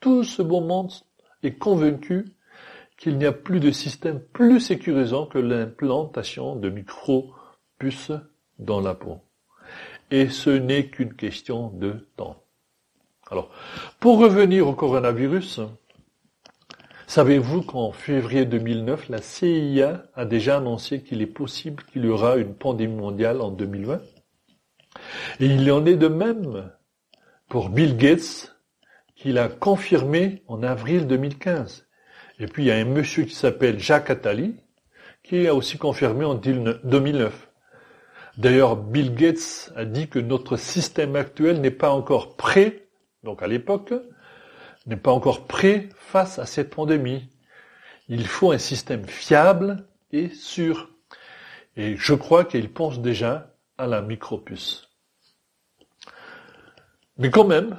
Tout 0.00 0.24
ce 0.24 0.42
bon 0.42 0.60
monde 0.60 0.92
est 1.42 1.54
convaincu 1.54 2.34
qu'il 2.96 3.16
n'y 3.16 3.26
a 3.26 3.32
plus 3.32 3.60
de 3.60 3.70
système 3.70 4.20
plus 4.20 4.60
sécurisant 4.60 5.26
que 5.26 5.38
l'implantation 5.38 6.56
de 6.56 6.68
micro-puces 6.68 8.12
dans 8.58 8.80
la 8.80 8.94
peau. 8.94 9.18
Et 10.10 10.28
ce 10.28 10.50
n'est 10.50 10.88
qu'une 10.88 11.14
question 11.14 11.70
de 11.70 12.08
temps. 12.16 12.42
Alors, 13.30 13.50
pour 14.00 14.18
revenir 14.18 14.66
au 14.66 14.74
coronavirus, 14.74 15.60
savez-vous 17.08 17.62
qu'en 17.62 17.90
février 17.90 18.44
2009, 18.44 19.08
la 19.08 19.22
CIA 19.22 20.04
a 20.14 20.24
déjà 20.26 20.58
annoncé 20.58 21.02
qu'il 21.02 21.22
est 21.22 21.26
possible 21.26 21.82
qu'il 21.84 22.04
y 22.04 22.08
aura 22.08 22.36
une 22.36 22.54
pandémie 22.54 22.94
mondiale 22.94 23.40
en 23.40 23.50
2020 23.50 24.00
Et 25.40 25.46
il 25.46 25.72
en 25.72 25.84
est 25.86 25.96
de 25.96 26.08
même 26.08 26.70
pour 27.48 27.70
Bill 27.70 27.96
Gates, 27.96 28.54
qu'il 29.16 29.38
a 29.38 29.48
confirmé 29.48 30.42
en 30.46 30.62
avril 30.62 31.06
2015. 31.06 31.88
Et 32.40 32.46
puis 32.46 32.64
il 32.64 32.66
y 32.66 32.70
a 32.70 32.76
un 32.76 32.84
monsieur 32.84 33.24
qui 33.24 33.34
s'appelle 33.34 33.80
Jacques 33.80 34.10
Attali, 34.10 34.54
qui 35.24 35.48
a 35.48 35.54
aussi 35.54 35.78
confirmé 35.78 36.26
en 36.26 36.34
2009. 36.34 37.48
D'ailleurs, 38.36 38.76
Bill 38.76 39.14
Gates 39.14 39.72
a 39.74 39.84
dit 39.84 40.08
que 40.08 40.18
notre 40.18 40.56
système 40.56 41.16
actuel 41.16 41.60
n'est 41.60 41.72
pas 41.72 41.90
encore 41.90 42.36
prêt, 42.36 42.88
donc 43.24 43.42
à 43.42 43.48
l'époque, 43.48 43.92
n'est 44.88 44.96
pas 44.96 45.12
encore 45.12 45.46
prêt 45.46 45.88
face 45.94 46.38
à 46.38 46.46
cette 46.46 46.70
pandémie. 46.70 47.28
Il 48.08 48.26
faut 48.26 48.52
un 48.52 48.58
système 48.58 49.06
fiable 49.06 49.86
et 50.12 50.30
sûr. 50.30 50.88
Et 51.76 51.96
je 51.96 52.14
crois 52.14 52.44
qu'il 52.44 52.70
pense 52.70 53.00
déjà 53.00 53.54
à 53.76 53.86
la 53.86 54.02
micropuce. 54.02 54.88
Mais 57.18 57.30
quand 57.30 57.44
même, 57.44 57.76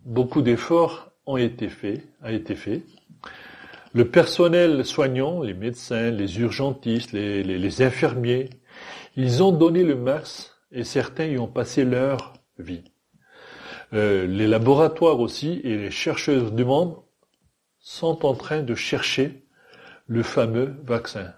beaucoup 0.00 0.42
d'efforts 0.42 1.10
ont 1.26 1.36
été 1.36 1.68
faits, 1.68 2.06
a 2.22 2.32
été 2.32 2.54
fait. 2.54 2.82
Le 3.92 4.08
personnel 4.08 4.84
soignant, 4.84 5.42
les 5.42 5.54
médecins, 5.54 6.10
les 6.10 6.40
urgentistes, 6.40 7.12
les, 7.12 7.82
infirmiers, 7.82 8.50
ils 9.16 9.42
ont 9.42 9.50
donné 9.50 9.82
le 9.82 9.96
max 9.96 10.54
et 10.70 10.84
certains 10.84 11.26
y 11.26 11.38
ont 11.38 11.48
passé 11.48 11.84
leur 11.84 12.34
vie. 12.58 12.84
Euh, 13.92 14.26
les 14.26 14.46
laboratoires 14.46 15.18
aussi 15.18 15.60
et 15.64 15.76
les 15.76 15.90
chercheurs 15.90 16.52
du 16.52 16.64
monde 16.64 16.96
sont 17.80 18.24
en 18.24 18.34
train 18.34 18.62
de 18.62 18.74
chercher 18.74 19.44
le 20.06 20.22
fameux 20.22 20.76
vaccin. 20.84 21.32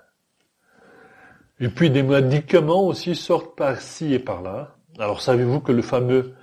Et 1.61 1.69
puis 1.69 1.91
des 1.91 2.03
médicaments 2.03 2.87
aussi 2.87 3.15
sortent 3.15 3.57
par-ci 3.57 4.13
et 4.13 4.19
par-là. 4.19 4.77
Alors 4.99 5.23
savez-vous 5.23 5.61
que 5.61 5.73
le 5.73 5.83
fameux 5.83 6.35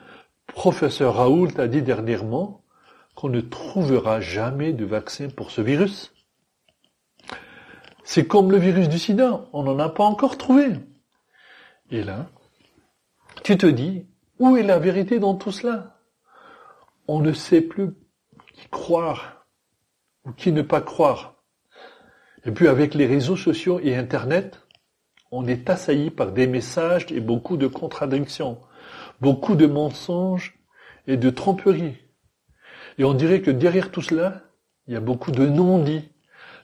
professeur 0.47 1.15
Raoult 1.15 1.59
a 1.59 1.67
dit 1.67 1.81
dernièrement 1.81 2.63
qu'on 3.15 3.29
ne 3.29 3.41
trouvera 3.41 4.21
jamais 4.21 4.73
de 4.73 4.85
vaccin 4.85 5.29
pour 5.29 5.51
ce 5.51 5.61
virus? 5.61 6.13
C'est 8.03 8.25
comme 8.25 8.51
le 8.51 8.57
virus 8.57 8.89
du 8.89 8.97
sida, 8.97 9.45
on 9.53 9.63
n'en 9.63 9.77
a 9.77 9.89
pas 9.89 10.05
encore 10.05 10.37
trouvé. 10.37 10.69
Et 11.91 12.01
là, 12.01 12.27
tu 13.43 13.57
te 13.57 13.67
dis, 13.67 14.07
où 14.39 14.57
est 14.57 14.63
la 14.63 14.79
vérité 14.79 15.19
dans 15.19 15.35
tout 15.35 15.51
cela? 15.51 15.98
On 17.11 17.21
ne 17.21 17.33
sait 17.33 17.61
plus 17.61 17.89
qui 18.53 18.67
croire 18.69 19.47
ou 20.25 20.31
qui 20.31 20.51
ne 20.51 20.61
pas 20.61 20.79
croire. 20.79 21.41
Et 22.45 22.51
puis 22.51 22.67
avec 22.67 22.93
les 22.93 23.07
réseaux 23.07 23.35
sociaux 23.35 23.79
et 23.81 23.95
Internet, 23.95 24.61
on 25.31 25.47
est 25.47 25.71
assailli 25.71 26.11
par 26.11 26.31
des 26.33 26.45
messages 26.45 27.11
et 27.11 27.19
beaucoup 27.19 27.57
de 27.57 27.65
contradictions, 27.65 28.59
beaucoup 29.21 29.55
de 29.55 29.65
mensonges 29.65 30.59
et 31.07 31.17
de 31.17 31.31
tromperies. 31.31 31.97
Et 32.99 33.03
on 33.03 33.15
dirait 33.15 33.41
que 33.41 33.49
derrière 33.49 33.89
tout 33.89 34.03
cela, 34.03 34.43
il 34.85 34.93
y 34.93 34.95
a 34.95 35.01
beaucoup 35.01 35.31
de 35.31 35.47
non-dits, 35.47 36.11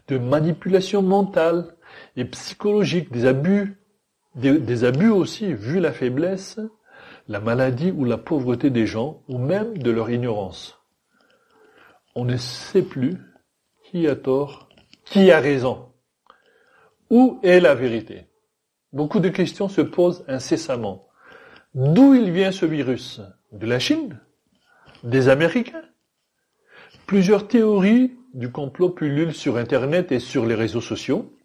de 0.09 0.19
manipulations 0.19 1.01
mentales 1.01 1.75
et 2.17 2.25
psychologiques, 2.25 3.11
des 3.11 3.25
abus, 3.25 3.81
des, 4.35 4.83
abus 4.83 5.09
aussi, 5.09 5.51
vu 5.55 5.79
la 5.79 5.91
faiblesse, 5.91 6.59
la 7.27 7.39
maladie 7.39 7.91
ou 7.91 8.05
la 8.05 8.17
pauvreté 8.17 8.69
des 8.69 8.85
gens, 8.85 9.23
ou 9.27 9.37
même 9.37 9.77
de 9.77 9.91
leur 9.91 10.09
ignorance. 10.09 10.79
On 12.15 12.25
ne 12.25 12.37
sait 12.37 12.83
plus 12.83 13.17
qui 13.83 14.07
a 14.07 14.15
tort, 14.15 14.69
qui 15.05 15.31
a 15.31 15.39
raison. 15.39 15.91
Où 17.09 17.39
est 17.43 17.59
la 17.59 17.75
vérité 17.75 18.27
Beaucoup 18.93 19.19
de 19.19 19.29
questions 19.29 19.67
se 19.67 19.81
posent 19.81 20.23
incessamment. 20.27 21.07
D'où 21.73 22.13
il 22.13 22.31
vient 22.31 22.51
ce 22.51 22.65
virus? 22.65 23.21
De 23.51 23.65
la 23.67 23.79
Chine? 23.79 24.19
Des 25.03 25.27
Américains? 25.29 25.83
Plusieurs 27.05 27.47
théories 27.47 28.13
du 28.33 28.51
complot 28.51 28.89
pullulent 28.89 29.33
sur 29.33 29.57
Internet 29.57 30.11
et 30.11 30.19
sur 30.19 30.45
les 30.45 30.55
réseaux 30.55 30.81
sociaux, 30.81 31.37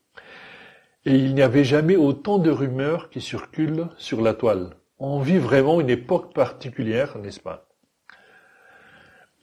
et 1.05 1.15
il 1.15 1.35
n'y 1.35 1.43
avait 1.43 1.65
jamais 1.65 1.97
autant 1.97 2.39
de 2.39 2.51
rumeurs 2.51 3.11
qui 3.11 3.21
circulent 3.21 3.89
sur 3.97 4.21
la 4.21 4.35
toile. 4.35 4.77
On 5.01 5.21
vit 5.21 5.39
vraiment 5.39 5.81
une 5.81 5.91
époque 5.91 6.35
particulière, 6.35 7.19
n'est-ce 7.19 7.41
pas? 7.41 7.67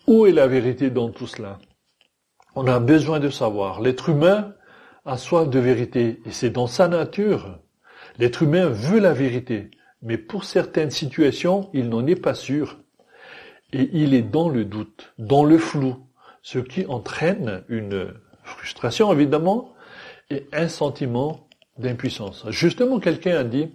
Où 0.05 0.25
est 0.25 0.31
la 0.31 0.47
vérité 0.47 0.89
dans 0.89 1.09
tout 1.09 1.27
cela? 1.27 1.59
On 2.55 2.67
a 2.67 2.79
besoin 2.79 3.19
de 3.19 3.29
savoir. 3.29 3.81
L'être 3.81 4.09
humain 4.09 4.53
a 5.05 5.17
soif 5.17 5.49
de 5.49 5.59
vérité, 5.59 6.21
et 6.25 6.31
c'est 6.31 6.51
dans 6.51 6.67
sa 6.67 6.87
nature 6.87 7.59
L'être 8.19 8.43
humain 8.43 8.67
veut 8.67 8.99
la 8.99 9.13
vérité, 9.13 9.69
mais 10.01 10.17
pour 10.17 10.43
certaines 10.43 10.91
situations, 10.91 11.69
il 11.73 11.89
n'en 11.89 12.05
est 12.07 12.15
pas 12.15 12.33
sûr. 12.33 12.77
Et 13.73 13.89
il 13.93 14.13
est 14.13 14.23
dans 14.23 14.49
le 14.49 14.65
doute, 14.65 15.13
dans 15.17 15.43
le 15.43 15.57
flou, 15.57 15.97
ce 16.41 16.59
qui 16.59 16.85
entraîne 16.87 17.63
une 17.67 18.13
frustration 18.43 19.11
évidemment 19.11 19.73
et 20.29 20.47
un 20.53 20.67
sentiment 20.67 21.47
d'impuissance. 21.77 22.45
Justement, 22.49 22.99
quelqu'un 22.99 23.37
a 23.37 23.43
dit, 23.43 23.69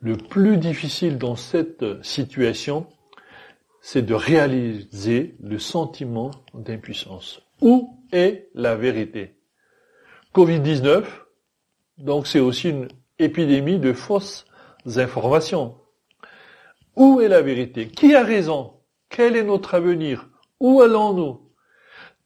le 0.00 0.16
plus 0.16 0.56
difficile 0.56 1.18
dans 1.18 1.36
cette 1.36 2.02
situation, 2.02 2.86
c'est 3.80 4.02
de 4.02 4.14
réaliser 4.14 5.36
le 5.40 5.58
sentiment 5.58 6.30
d'impuissance. 6.54 7.40
Où 7.60 7.98
est 8.12 8.48
la 8.54 8.76
vérité? 8.76 9.36
Covid-19, 10.34 11.04
donc 11.98 12.26
c'est 12.26 12.40
aussi 12.40 12.70
une 12.70 12.88
épidémie 13.18 13.78
de 13.78 13.92
fausses 13.92 14.44
informations. 14.96 15.76
Où 16.96 17.20
est 17.20 17.28
la 17.28 17.42
vérité? 17.42 17.88
Qui 17.88 18.14
a 18.14 18.22
raison? 18.22 18.74
Quel 19.08 19.36
est 19.36 19.44
notre 19.44 19.74
avenir? 19.74 20.28
Où 20.60 20.80
allons-nous? 20.80 21.40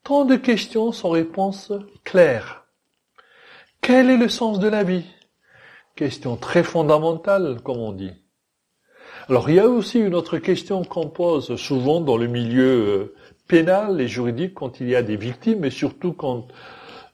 Tant 0.03 0.25
de 0.25 0.37
questions 0.37 0.93
sans 0.93 1.11
réponse 1.11 1.73
claire. 2.05 2.67
Quel 3.81 4.11
est 4.11 4.17
le 4.17 4.29
sens 4.29 4.59
de 4.59 4.69
la 4.69 4.83
vie? 4.83 5.05
Question 5.95 6.37
très 6.37 6.63
fondamentale, 6.63 7.61
comme 7.63 7.79
on 7.79 7.93
dit. 7.93 8.13
Alors 9.29 9.51
il 9.51 9.57
y 9.57 9.61
a 9.61 9.69
aussi 9.69 10.01
une 10.01 10.15
autre 10.15 10.39
question 10.39 10.85
qu'on 10.85 11.09
pose 11.09 11.57
souvent 11.57 12.01
dans 12.01 12.17
le 12.17 12.27
milieu 12.27 12.65
euh, 12.65 13.15
pénal 13.47 14.01
et 14.01 14.09
juridique 14.09 14.55
quand 14.55 14.81
il 14.81 14.89
y 14.89 14.97
a 14.97 15.03
des 15.03 15.17
victimes, 15.17 15.65
et 15.65 15.71
surtout 15.71 16.13
quand 16.13 16.49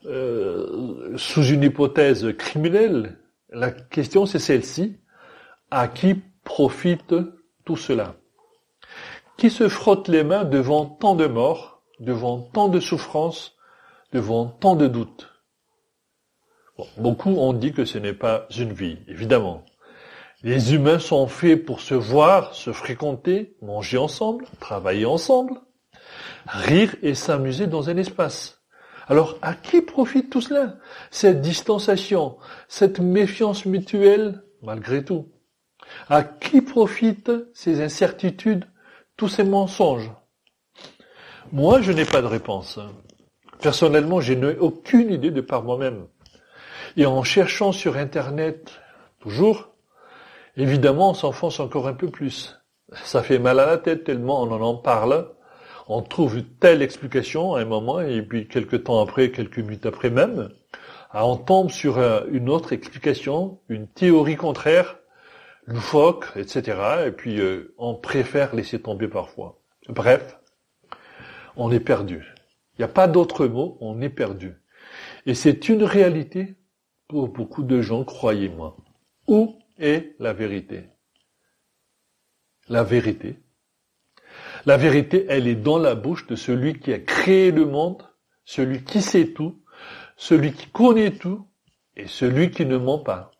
euh, 0.05 1.17
sous 1.17 1.43
une 1.43 1.63
hypothèse 1.63 2.33
criminelle, 2.37 3.19
la 3.51 3.71
question, 3.71 4.25
c'est 4.25 4.39
celle-ci. 4.39 4.97
À 5.71 5.87
qui 5.87 6.15
profite 6.43 7.13
tout 7.65 7.77
cela? 7.77 8.15
Qui 9.37 9.49
se 9.49 9.67
frotte 9.67 10.07
les 10.07 10.23
mains 10.23 10.45
devant 10.45 10.85
tant 10.85 11.15
de 11.15 11.27
morts, 11.27 11.83
devant 11.99 12.39
tant 12.39 12.69
de 12.69 12.79
souffrances, 12.79 13.55
devant 14.13 14.47
tant 14.47 14.75
de 14.75 14.87
doutes? 14.87 15.29
Beaucoup 16.97 17.31
ont 17.31 17.53
dit 17.53 17.73
que 17.73 17.85
ce 17.85 17.97
n'est 17.97 18.13
pas 18.13 18.47
une 18.57 18.73
vie, 18.73 18.97
évidemment. 19.07 19.63
Les 20.43 20.73
humains 20.73 20.99
sont 20.99 21.27
faits 21.27 21.65
pour 21.65 21.81
se 21.81 21.93
voir, 21.93 22.55
se 22.55 22.71
fréquenter, 22.71 23.57
manger 23.61 23.97
ensemble, 23.97 24.45
travailler 24.59 25.05
ensemble, 25.05 25.59
rire 26.47 26.95
et 27.01 27.13
s'amuser 27.13 27.67
dans 27.67 27.89
un 27.89 27.97
espace. 27.97 28.61
Alors, 29.07 29.37
à 29.41 29.55
qui 29.55 29.81
profite 29.81 30.29
tout 30.29 30.39
cela? 30.39 30.77
Cette 31.11 31.41
distanciation, 31.41 32.37
cette 32.67 32.99
méfiance 32.99 33.65
mutuelle, 33.65 34.43
malgré 34.61 35.03
tout. 35.03 35.29
À 36.07 36.23
qui 36.23 36.61
profitent 36.61 37.31
ces 37.53 37.81
incertitudes, 37.81 38.65
tous 39.17 39.27
ces 39.27 39.43
mensonges? 39.43 40.11
Moi, 41.51 41.81
je 41.81 41.91
n'ai 41.91 42.05
pas 42.05 42.21
de 42.21 42.27
réponse. 42.27 42.79
Personnellement, 43.59 44.21
je 44.21 44.33
n'ai 44.33 44.55
aucune 44.57 45.11
idée 45.11 45.31
de 45.31 45.41
par 45.41 45.63
moi-même. 45.63 46.05
Et 46.97 47.05
en 47.05 47.23
cherchant 47.23 47.71
sur 47.71 47.97
Internet, 47.97 48.79
toujours, 49.19 49.69
évidemment, 50.57 51.11
on 51.11 51.13
s'enfonce 51.13 51.59
encore 51.59 51.87
un 51.87 51.93
peu 51.93 52.09
plus. 52.09 52.59
Ça 53.03 53.23
fait 53.23 53.39
mal 53.39 53.59
à 53.59 53.65
la 53.65 53.77
tête 53.77 54.03
tellement 54.03 54.41
on 54.41 54.51
en 54.51 54.75
parle 54.75 55.29
on 55.89 56.03
trouve 56.03 56.43
telle 56.59 56.83
explication 56.83 57.55
à 57.55 57.61
un 57.61 57.65
moment, 57.65 57.99
et 57.99 58.21
puis 58.21 58.47
quelques 58.47 58.83
temps 58.83 59.01
après, 59.01 59.31
quelques 59.31 59.57
minutes 59.57 59.87
après 59.87 60.11
même, 60.11 60.49
on 61.11 61.35
tombe 61.35 61.71
sur 61.71 61.97
euh, 61.97 62.21
une 62.31 62.47
autre 62.47 62.73
explication, 62.73 63.59
une 63.67 63.87
théorie 63.87 64.35
contraire, 64.35 64.99
loufoque, 65.65 66.27
etc. 66.35 66.77
Et 67.07 67.11
puis 67.11 67.39
euh, 67.39 67.73
on 67.79 67.95
préfère 67.95 68.55
laisser 68.55 68.79
tomber 68.79 69.07
parfois. 69.07 69.59
Bref, 69.89 70.37
on 71.55 71.71
est 71.71 71.79
perdu. 71.79 72.35
Il 72.77 72.81
n'y 72.81 72.85
a 72.85 72.93
pas 72.93 73.07
d'autre 73.07 73.47
mot, 73.47 73.79
on 73.81 73.99
est 74.01 74.09
perdu. 74.09 74.61
Et 75.25 75.33
c'est 75.33 75.69
une 75.69 75.83
réalité 75.83 76.58
pour 77.09 77.27
beaucoup 77.27 77.63
de 77.63 77.81
gens, 77.81 78.05
croyez-moi. 78.05 78.77
Où 79.27 79.57
est 79.77 80.15
la 80.19 80.31
vérité? 80.31 80.85
La 82.69 82.83
vérité, 82.83 83.39
la 84.65 84.77
vérité, 84.77 85.25
elle 85.27 85.47
est 85.47 85.55
dans 85.55 85.79
la 85.79 85.95
bouche 85.95 86.27
de 86.27 86.35
celui 86.35 86.79
qui 86.79 86.93
a 86.93 86.99
créé 86.99 87.51
le 87.51 87.65
monde, 87.65 88.03
celui 88.45 88.83
qui 88.83 89.01
sait 89.01 89.33
tout, 89.33 89.59
celui 90.17 90.53
qui 90.53 90.67
connaît 90.67 91.17
tout 91.17 91.47
et 91.95 92.07
celui 92.07 92.51
qui 92.51 92.65
ne 92.65 92.77
ment 92.77 92.99
pas. 92.99 93.31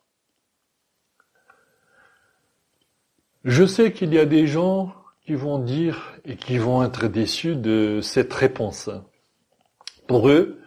Je 3.44 3.64
sais 3.64 3.92
qu'il 3.92 4.12
y 4.12 4.18
a 4.18 4.26
des 4.26 4.48
gens 4.48 4.94
qui 5.24 5.34
vont 5.34 5.60
dire 5.60 6.18
et 6.24 6.36
qui 6.36 6.58
vont 6.58 6.82
être 6.82 7.06
déçus 7.06 7.54
de 7.54 8.00
cette 8.02 8.34
réponse. 8.34 8.90
Pour 10.08 10.28
eux, 10.28 10.59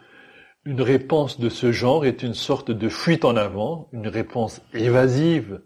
une 0.64 0.82
réponse 0.82 1.38
de 1.38 1.48
ce 1.48 1.72
genre 1.72 2.06
est 2.06 2.22
une 2.22 2.34
sorte 2.34 2.70
de 2.70 2.88
fuite 2.88 3.24
en 3.24 3.36
avant, 3.36 3.88
une 3.92 4.08
réponse 4.08 4.62
évasive 4.72 5.60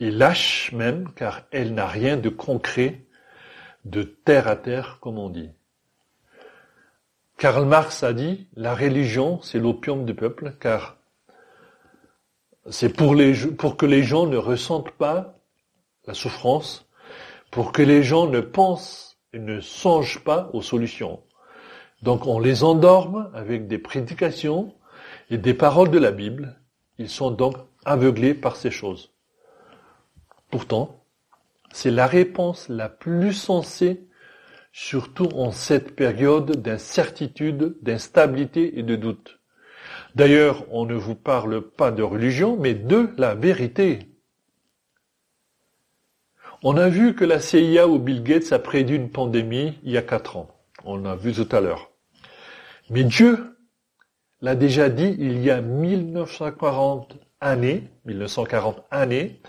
et 0.00 0.10
lâche 0.10 0.72
même, 0.72 1.10
car 1.14 1.42
elle 1.52 1.74
n'a 1.74 1.86
rien 1.86 2.16
de 2.16 2.28
concret 2.28 3.04
de 3.84 4.02
terre 4.02 4.48
à 4.48 4.56
terre, 4.56 4.98
comme 5.00 5.18
on 5.18 5.28
dit. 5.28 5.50
Karl 7.38 7.64
Marx 7.64 8.02
a 8.02 8.12
dit, 8.12 8.46
la 8.54 8.74
religion, 8.74 9.40
c'est 9.42 9.58
l'opium 9.58 10.04
du 10.04 10.14
peuple, 10.14 10.54
car 10.60 10.96
c'est 12.70 12.96
pour, 12.96 13.16
que 13.76 13.86
les 13.86 14.02
gens 14.02 14.26
ne 14.26 14.36
ressentent 14.36 14.92
pas 14.92 15.38
la 16.06 16.14
souffrance, 16.14 16.86
pour 17.50 17.72
que 17.72 17.82
les 17.82 18.02
gens 18.02 18.26
ne 18.26 18.40
pensent 18.40 19.18
et 19.32 19.38
ne 19.38 19.60
songent 19.60 20.22
pas 20.22 20.50
aux 20.52 20.62
solutions. 20.62 21.20
Donc 22.02 22.26
on 22.26 22.38
les 22.38 22.64
endorme 22.64 23.30
avec 23.34 23.68
des 23.68 23.78
prédications 23.78 24.74
et 25.30 25.38
des 25.38 25.54
paroles 25.54 25.90
de 25.90 25.98
la 25.98 26.10
Bible. 26.10 26.60
Ils 26.98 27.08
sont 27.08 27.30
donc 27.30 27.56
aveuglés 27.84 28.34
par 28.34 28.56
ces 28.56 28.70
choses. 28.70 29.12
Pourtant, 30.50 31.04
c'est 31.72 31.90
la 31.90 32.06
réponse 32.06 32.68
la 32.68 32.88
plus 32.88 33.32
sensée 33.32 34.06
surtout 34.72 35.28
en 35.34 35.50
cette 35.50 35.94
période 35.94 36.62
d'incertitude, 36.62 37.76
d'instabilité 37.82 38.78
et 38.78 38.82
de 38.82 38.96
doute. 38.96 39.38
D'ailleurs, 40.14 40.64
on 40.70 40.86
ne 40.86 40.94
vous 40.94 41.14
parle 41.14 41.62
pas 41.62 41.90
de 41.90 42.02
religion, 42.02 42.56
mais 42.58 42.74
de 42.74 43.10
la 43.18 43.34
vérité. 43.34 44.08
On 46.62 46.76
a 46.76 46.88
vu 46.88 47.14
que 47.14 47.24
la 47.24 47.40
CIA 47.40 47.88
ou 47.88 47.98
Bill 47.98 48.22
Gates 48.22 48.52
a 48.52 48.58
prédit 48.58 48.94
une 48.94 49.10
pandémie 49.10 49.78
il 49.82 49.92
y 49.92 49.98
a 49.98 50.02
quatre 50.02 50.36
ans. 50.36 50.48
On 50.84 50.96
l'a 50.96 51.16
vu 51.16 51.32
tout 51.32 51.48
à 51.50 51.60
l'heure. 51.60 51.91
Mais 52.90 53.04
Dieu 53.04 53.56
l'a 54.40 54.54
déjà 54.54 54.88
dit 54.88 55.16
il 55.18 55.42
y 55.42 55.50
a 55.50 55.60
1940 55.60 57.16
années, 57.40 57.88
1940 58.06 58.84
années, 58.90 59.40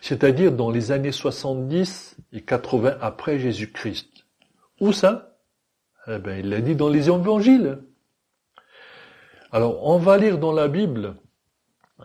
c'est-à-dire 0.00 0.52
dans 0.52 0.70
les 0.70 0.92
années 0.92 1.12
70 1.12 2.16
et 2.32 2.40
80 2.40 2.96
après 3.00 3.38
Jésus-Christ. 3.38 4.08
Où 4.80 4.92
ça? 4.92 5.38
Eh 6.08 6.18
bien, 6.18 6.38
il 6.38 6.48
l'a 6.48 6.60
dit 6.60 6.74
dans 6.74 6.88
les 6.88 7.08
évangiles. 7.08 7.78
Alors, 9.52 9.86
on 9.86 9.98
va 9.98 10.16
lire 10.16 10.38
dans 10.38 10.52
la 10.52 10.66
Bible, 10.66 11.14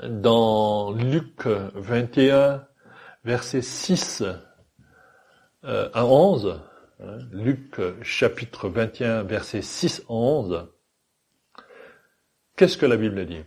dans 0.03 0.91
Luc 0.91 1.47
21, 1.47 2.67
verset 3.23 3.61
6 3.61 4.23
euh, 5.63 5.89
à 5.93 6.05
11, 6.05 6.59
hein, 6.99 7.17
Luc 7.31 7.79
chapitre 8.03 8.69
21, 8.69 9.23
verset 9.23 9.61
6 9.61 10.01
à 10.01 10.13
11, 10.13 10.67
qu'est-ce 12.57 12.77
que 12.77 12.85
la 12.85 12.97
Bible 12.97 13.25
dit? 13.25 13.43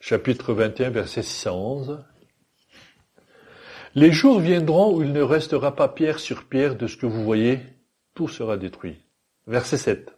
Chapitre 0.00 0.54
21, 0.54 0.90
verset 0.90 1.22
6 1.22 1.46
à 1.46 1.54
11. 1.54 2.04
Les 3.94 4.10
jours 4.10 4.40
viendront 4.40 4.96
où 4.96 5.02
il 5.02 5.12
ne 5.12 5.20
restera 5.20 5.76
pas 5.76 5.88
pierre 5.88 6.18
sur 6.18 6.44
pierre 6.44 6.76
de 6.76 6.86
ce 6.86 6.96
que 6.96 7.04
vous 7.04 7.22
voyez, 7.22 7.60
tout 8.14 8.28
sera 8.28 8.56
détruit. 8.56 8.96
Verset 9.46 9.76
7. 9.76 10.16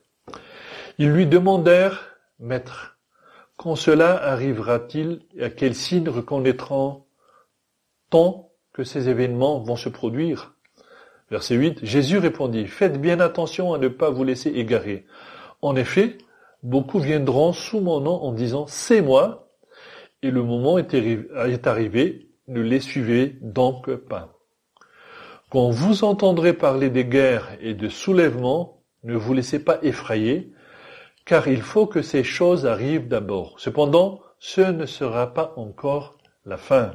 Ils 0.98 1.10
lui 1.10 1.26
demandèrent, 1.26 2.16
Maître, 2.38 2.98
quand 3.56 3.74
cela 3.74 4.22
arrivera-t-il 4.22 5.22
et 5.34 5.44
à 5.44 5.50
quel 5.50 5.74
signe 5.74 6.08
reconnaîtront-on 6.08 8.48
que 8.72 8.84
ces 8.84 9.08
événements 9.08 9.60
vont 9.60 9.76
se 9.76 9.88
produire? 9.88 10.54
Verset 11.30 11.56
8. 11.56 11.84
Jésus 11.84 12.18
répondit, 12.18 12.66
Faites 12.66 13.00
bien 13.00 13.18
attention 13.18 13.74
à 13.74 13.78
ne 13.78 13.88
pas 13.88 14.10
vous 14.10 14.24
laisser 14.24 14.50
égarer. 14.50 15.06
En 15.64 15.76
effet, 15.76 16.18
beaucoup 16.62 16.98
viendront 16.98 17.54
sous 17.54 17.80
mon 17.80 17.98
nom 17.98 18.22
en 18.22 18.32
disant, 18.32 18.66
C'est 18.66 19.00
moi, 19.00 19.48
et 20.20 20.30
le 20.30 20.42
moment 20.42 20.76
est 20.76 21.66
arrivé, 21.66 22.28
ne 22.48 22.60
les 22.60 22.80
suivez 22.80 23.38
donc 23.40 23.90
pas. 23.90 24.34
Quand 25.48 25.70
vous 25.70 26.04
entendrez 26.04 26.52
parler 26.52 26.90
des 26.90 27.06
guerres 27.06 27.56
et 27.62 27.72
de 27.72 27.88
soulèvements, 27.88 28.82
ne 29.04 29.16
vous 29.16 29.32
laissez 29.32 29.58
pas 29.58 29.78
effrayer, 29.80 30.52
car 31.24 31.48
il 31.48 31.62
faut 31.62 31.86
que 31.86 32.02
ces 32.02 32.24
choses 32.24 32.66
arrivent 32.66 33.08
d'abord. 33.08 33.54
Cependant, 33.58 34.20
ce 34.38 34.60
ne 34.60 34.84
sera 34.84 35.32
pas 35.32 35.54
encore 35.56 36.18
la 36.44 36.58
fin. 36.58 36.92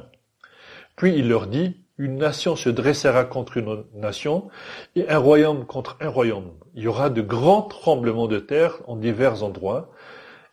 Puis 0.94 1.16
il 1.16 1.28
leur 1.28 1.48
dit, 1.48 1.79
une 2.00 2.16
nation 2.16 2.56
se 2.56 2.70
dressera 2.70 3.26
contre 3.26 3.58
une 3.58 3.84
nation 3.94 4.48
et 4.96 5.06
un 5.10 5.18
royaume 5.18 5.66
contre 5.66 5.98
un 6.00 6.08
royaume. 6.08 6.52
Il 6.74 6.84
y 6.84 6.86
aura 6.86 7.10
de 7.10 7.20
grands 7.20 7.60
tremblements 7.60 8.26
de 8.26 8.38
terre 8.38 8.78
en 8.86 8.96
divers 8.96 9.42
endroits, 9.42 9.90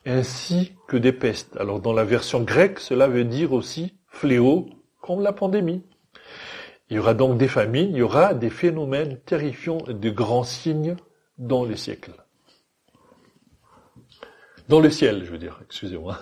ainsi 0.05 0.73
que 0.89 0.97
des 0.97 1.13
pestes. 1.13 1.55
Alors 1.55 1.79
dans 1.79 1.93
la 1.93 2.03
version 2.03 2.41
grecque, 2.41 2.79
cela 2.79 3.07
veut 3.07 3.23
dire 3.23 3.53
aussi 3.53 3.93
fléau 4.09 4.67
comme 5.01 5.21
la 5.21 5.31
pandémie. 5.31 5.83
Il 6.89 6.97
y 6.97 6.99
aura 6.99 7.13
donc 7.13 7.37
des 7.37 7.47
famines, 7.47 7.91
il 7.91 7.97
y 7.97 8.01
aura 8.01 8.33
des 8.33 8.49
phénomènes 8.49 9.17
terrifiants 9.21 9.79
et 9.87 9.93
de 9.93 10.09
grands 10.09 10.43
signes 10.43 10.97
dans 11.37 11.63
les 11.63 11.77
siècles. 11.77 12.11
Dans 14.67 14.81
le 14.81 14.89
ciel, 14.89 15.23
je 15.23 15.31
veux 15.31 15.37
dire, 15.37 15.61
excusez-moi. 15.63 16.17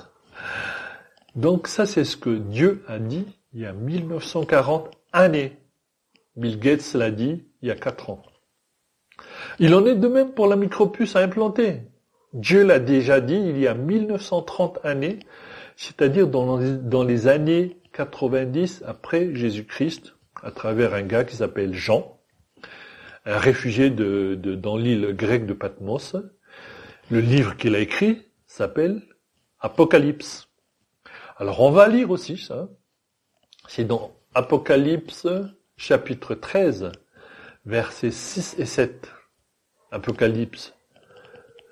Donc 1.33 1.67
ça, 1.67 1.87
c'est 1.87 2.05
ce 2.05 2.15
que 2.15 2.29
Dieu 2.29 2.85
a 2.87 2.99
dit 2.99 3.25
il 3.55 3.61
y 3.61 3.65
a 3.65 3.71
1940 3.71 4.91
années. 5.15 5.57
Bill 6.35 6.59
Gates 6.59 6.93
l'a 6.93 7.11
dit 7.11 7.45
il 7.61 7.69
y 7.69 7.71
a 7.71 7.75
4 7.75 8.09
ans. 8.09 8.21
Il 9.59 9.73
en 9.73 9.85
est 9.85 9.95
de 9.95 10.07
même 10.07 10.33
pour 10.33 10.47
la 10.47 10.55
micropuce 10.55 11.15
à 11.15 11.19
implanter. 11.19 11.81
Dieu 12.33 12.63
l'a 12.63 12.79
déjà 12.79 13.21
dit 13.21 13.35
il 13.35 13.57
y 13.57 13.67
a 13.67 13.73
1930 13.73 14.79
années, 14.83 15.19
c'est-à-dire 15.77 16.27
dans, 16.27 17.03
les 17.03 17.27
années 17.27 17.77
90 17.93 18.83
après 18.85 19.33
Jésus-Christ, 19.33 20.15
à 20.43 20.51
travers 20.51 20.93
un 20.93 21.03
gars 21.03 21.23
qui 21.23 21.37
s'appelle 21.37 21.73
Jean, 21.73 22.19
un 23.25 23.37
réfugié 23.37 23.89
de, 23.89 24.35
dans 24.35 24.75
l'île 24.75 25.15
grecque 25.15 25.45
de 25.45 25.53
Patmos. 25.53 26.17
Le 27.09 27.21
livre 27.21 27.55
qu'il 27.55 27.75
a 27.75 27.79
écrit 27.79 28.23
s'appelle 28.47 29.01
Apocalypse. 29.59 30.49
Alors 31.37 31.61
on 31.61 31.71
va 31.71 31.87
lire 31.87 32.09
aussi 32.09 32.37
ça. 32.37 32.67
C'est 33.67 33.85
dans 33.85 34.11
Apocalypse 34.37 35.29
chapitre 35.77 36.35
13, 36.35 36.91
versets 37.65 38.11
6 38.11 38.57
et 38.59 38.65
7. 38.65 39.09
Apocalypse 39.91 40.73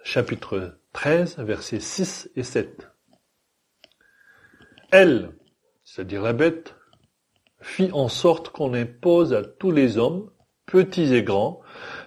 chapitre 0.06 0.80
13, 0.94 1.40
versets 1.40 1.82
6 1.82 2.30
et 2.38 2.44
7. 2.44 2.90
Elle, 4.92 5.34
c'est-à-dire 5.84 6.22
la 6.22 6.32
bête, 6.32 6.78
fit 7.60 7.90
en 7.92 8.08
sorte 8.08 8.48
qu'on 8.48 8.74
impose 8.74 9.34
à 9.34 9.44
tous 9.44 9.72
les 9.72 9.98
hommes, 9.98 10.32
petits 10.66 11.14
et 11.14 11.22
grands, 11.22 11.60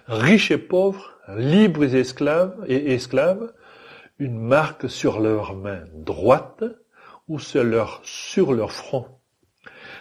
riches 0.07 0.49
et 0.49 0.57
pauvres, 0.57 1.19
libres 1.37 1.83
et 1.83 1.99
esclaves, 1.99 2.65
et 2.67 2.95
esclaves, 2.95 3.53
une 4.17 4.39
marque 4.39 4.89
sur 4.89 5.19
leur 5.19 5.55
main 5.55 5.83
droite 5.93 6.63
ou 7.27 7.37
sur 7.37 7.63
leur, 7.63 8.01
sur 8.03 8.53
leur 8.53 8.71
front. 8.71 9.16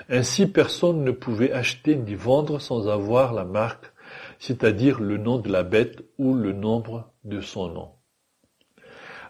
Ainsi 0.08 0.46
personne 0.46 1.02
ne 1.02 1.10
pouvait 1.10 1.52
acheter 1.52 1.96
ni 1.96 2.14
vendre 2.14 2.60
sans 2.60 2.88
avoir 2.88 3.32
la 3.32 3.44
marque, 3.44 3.92
c'est-à-dire 4.38 5.00
le 5.00 5.16
nom 5.16 5.38
de 5.38 5.50
la 5.50 5.64
bête 5.64 6.04
ou 6.18 6.34
le 6.34 6.52
nombre 6.52 7.12
de 7.24 7.40
son 7.40 7.68
nom. 7.68 7.90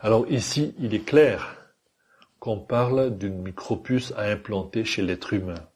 Alors 0.02 0.26
ici, 0.28 0.74
il 0.78 0.94
est 0.94 1.04
clair 1.04 1.56
qu'on 2.38 2.58
parle 2.58 3.16
d'une 3.16 3.42
micropuce 3.42 4.12
à 4.16 4.24
implanter 4.24 4.84
chez 4.84 5.02
l'être 5.02 5.32
humain. 5.32 5.66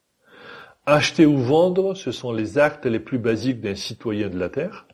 Acheter 0.84 1.24
ou 1.24 1.38
vendre, 1.38 1.94
ce 1.94 2.12
sont 2.12 2.32
les 2.32 2.58
actes 2.58 2.86
les 2.86 3.00
plus 3.00 3.18
basiques 3.18 3.60
d'un 3.60 3.74
citoyen 3.74 4.28
de 4.28 4.38
la 4.38 4.50
Terre. 4.50 4.86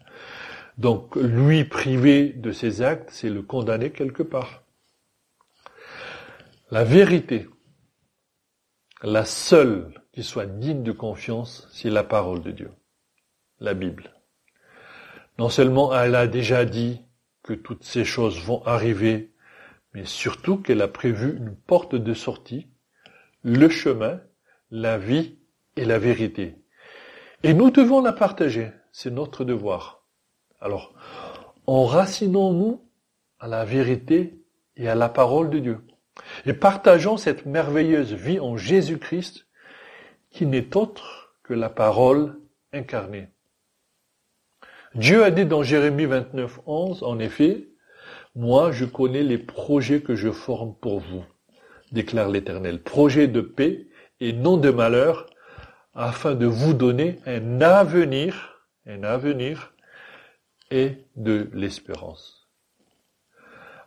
Donc 0.79 1.17
lui 1.17 1.65
privé 1.65 2.29
de 2.29 2.53
ses 2.53 2.83
actes, 2.83 3.09
c'est 3.11 3.31
le 3.31 3.43
condamner 3.43 3.91
quelque 3.91 4.23
part. 4.23 4.63
La 6.71 6.85
vérité, 6.85 7.49
la 9.03 9.25
seule 9.25 9.93
qui 10.13 10.23
soit 10.23 10.47
digne 10.47 10.83
de 10.83 10.93
confiance, 10.93 11.69
c'est 11.73 11.91
la 11.91 12.05
parole 12.05 12.43
de 12.43 12.51
Dieu, 12.51 12.71
la 13.61 13.75
Bible. 13.75 14.15
Non 15.39 15.49
seulement 15.49 15.95
elle 15.95 16.15
a 16.15 16.27
déjà 16.27 16.65
dit 16.65 17.03
que 17.43 17.53
toutes 17.53 17.85
ces 17.85 18.05
choses 18.05 18.41
vont 18.41 18.65
arriver 18.65 19.37
mais 19.97 20.05
surtout 20.05 20.59
qu'elle 20.59 20.83
a 20.83 20.89
prévu 20.89 21.39
une 21.39 21.57
porte 21.57 21.95
de 21.95 22.13
sortie, 22.13 22.69
le 23.43 23.71
chemin, 23.71 24.21
la 24.71 24.99
vie 24.99 25.39
et 25.75 25.87
la 25.87 25.99
vérité. 25.99 26.63
Et 27.43 27.55
nous 27.55 27.71
devons 27.71 28.03
la 28.03 28.13
partager, 28.13 28.73
c'est 28.93 29.11
notre 29.11 29.43
devoir. 29.43 30.07
Alors, 30.61 30.93
enracinons-nous 31.67 32.87
à 33.39 33.49
la 33.49 33.65
vérité 33.65 34.45
et 34.77 34.87
à 34.87 34.95
la 34.95 35.09
parole 35.09 35.49
de 35.49 35.61
Dieu. 35.61 35.81
Et 36.45 36.53
partageons 36.53 37.17
cette 37.17 37.47
merveilleuse 37.47 38.13
vie 38.13 38.41
en 38.41 38.57
Jésus-Christ 38.57 39.47
qui 40.31 40.47
n'est 40.47 40.77
autre 40.77 41.35
que 41.43 41.55
la 41.55 41.69
parole 41.69 42.39
incarnée. 42.73 43.29
Dieu 44.95 45.25
a 45.25 45.31
dit 45.31 45.45
dans 45.45 45.63
Jérémie 45.63 46.07
29, 46.07 46.61
11, 46.67 47.03
en 47.03 47.19
effet, 47.19 47.69
moi, 48.35 48.71
je 48.73 48.85
connais 48.85 49.23
les 49.23 49.39
projets 49.39 50.03
que 50.03 50.15
je 50.15 50.31
forme 50.31 50.75
pour 50.75 51.01
vous, 51.01 51.25
déclare 51.93 52.29
l'Éternel. 52.29 52.83
Projets 52.83 53.29
de 53.29 53.41
paix 53.41 53.87
et 54.21 54.33
non 54.33 54.57
de 54.57 54.71
malheur, 54.71 55.27
afin 55.95 56.35
de 56.35 56.47
vous 56.47 56.75
donner 56.75 57.19
un 57.27 57.61
avenir, 57.63 58.63
un 58.87 59.03
avenir 59.03 59.75
et 60.71 61.07
de 61.17 61.49
l'espérance. 61.55 62.46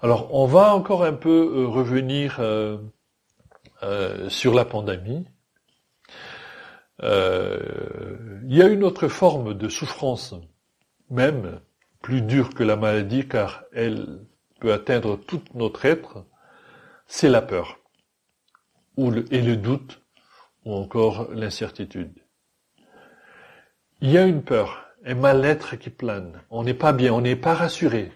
Alors, 0.01 0.33
on 0.33 0.45
va 0.45 0.73
encore 0.73 1.03
un 1.03 1.13
peu 1.13 1.29
euh, 1.29 1.67
revenir 1.67 2.37
euh, 2.39 2.77
euh, 3.83 4.29
sur 4.29 4.53
la 4.53 4.63
pandémie. 4.63 5.25
il 7.01 8.55
y 8.55 8.61
a 8.61 8.67
une 8.67 8.83
autre 8.83 9.09
forme 9.09 9.53
de 9.53 9.67
souffrance, 9.67 10.35
même 11.09 11.59
plus 12.01 12.21
dure 12.21 12.53
que 12.53 12.63
la 12.63 12.77
maladie, 12.77 13.27
car 13.27 13.63
elle 13.73 14.21
peut 14.61 14.71
atteindre 14.71 15.17
tout 15.17 15.41
notre 15.53 15.85
être, 15.85 16.25
c'est 17.05 17.29
la 17.29 17.41
peur, 17.41 17.79
et 18.97 19.41
le 19.41 19.55
doute, 19.57 20.01
ou 20.65 20.73
encore 20.73 21.29
l'incertitude. 21.33 22.13
Il 24.01 24.11
y 24.11 24.17
a 24.17 24.25
une 24.25 24.43
peur, 24.43 24.85
un 25.05 25.15
mal-être 25.15 25.75
qui 25.75 25.89
plane. 25.89 26.41
On 26.49 26.63
n'est 26.63 26.73
pas 26.73 26.93
bien, 26.93 27.13
on 27.13 27.21
n'est 27.21 27.35
pas 27.35 27.53
rassuré. 27.53 28.11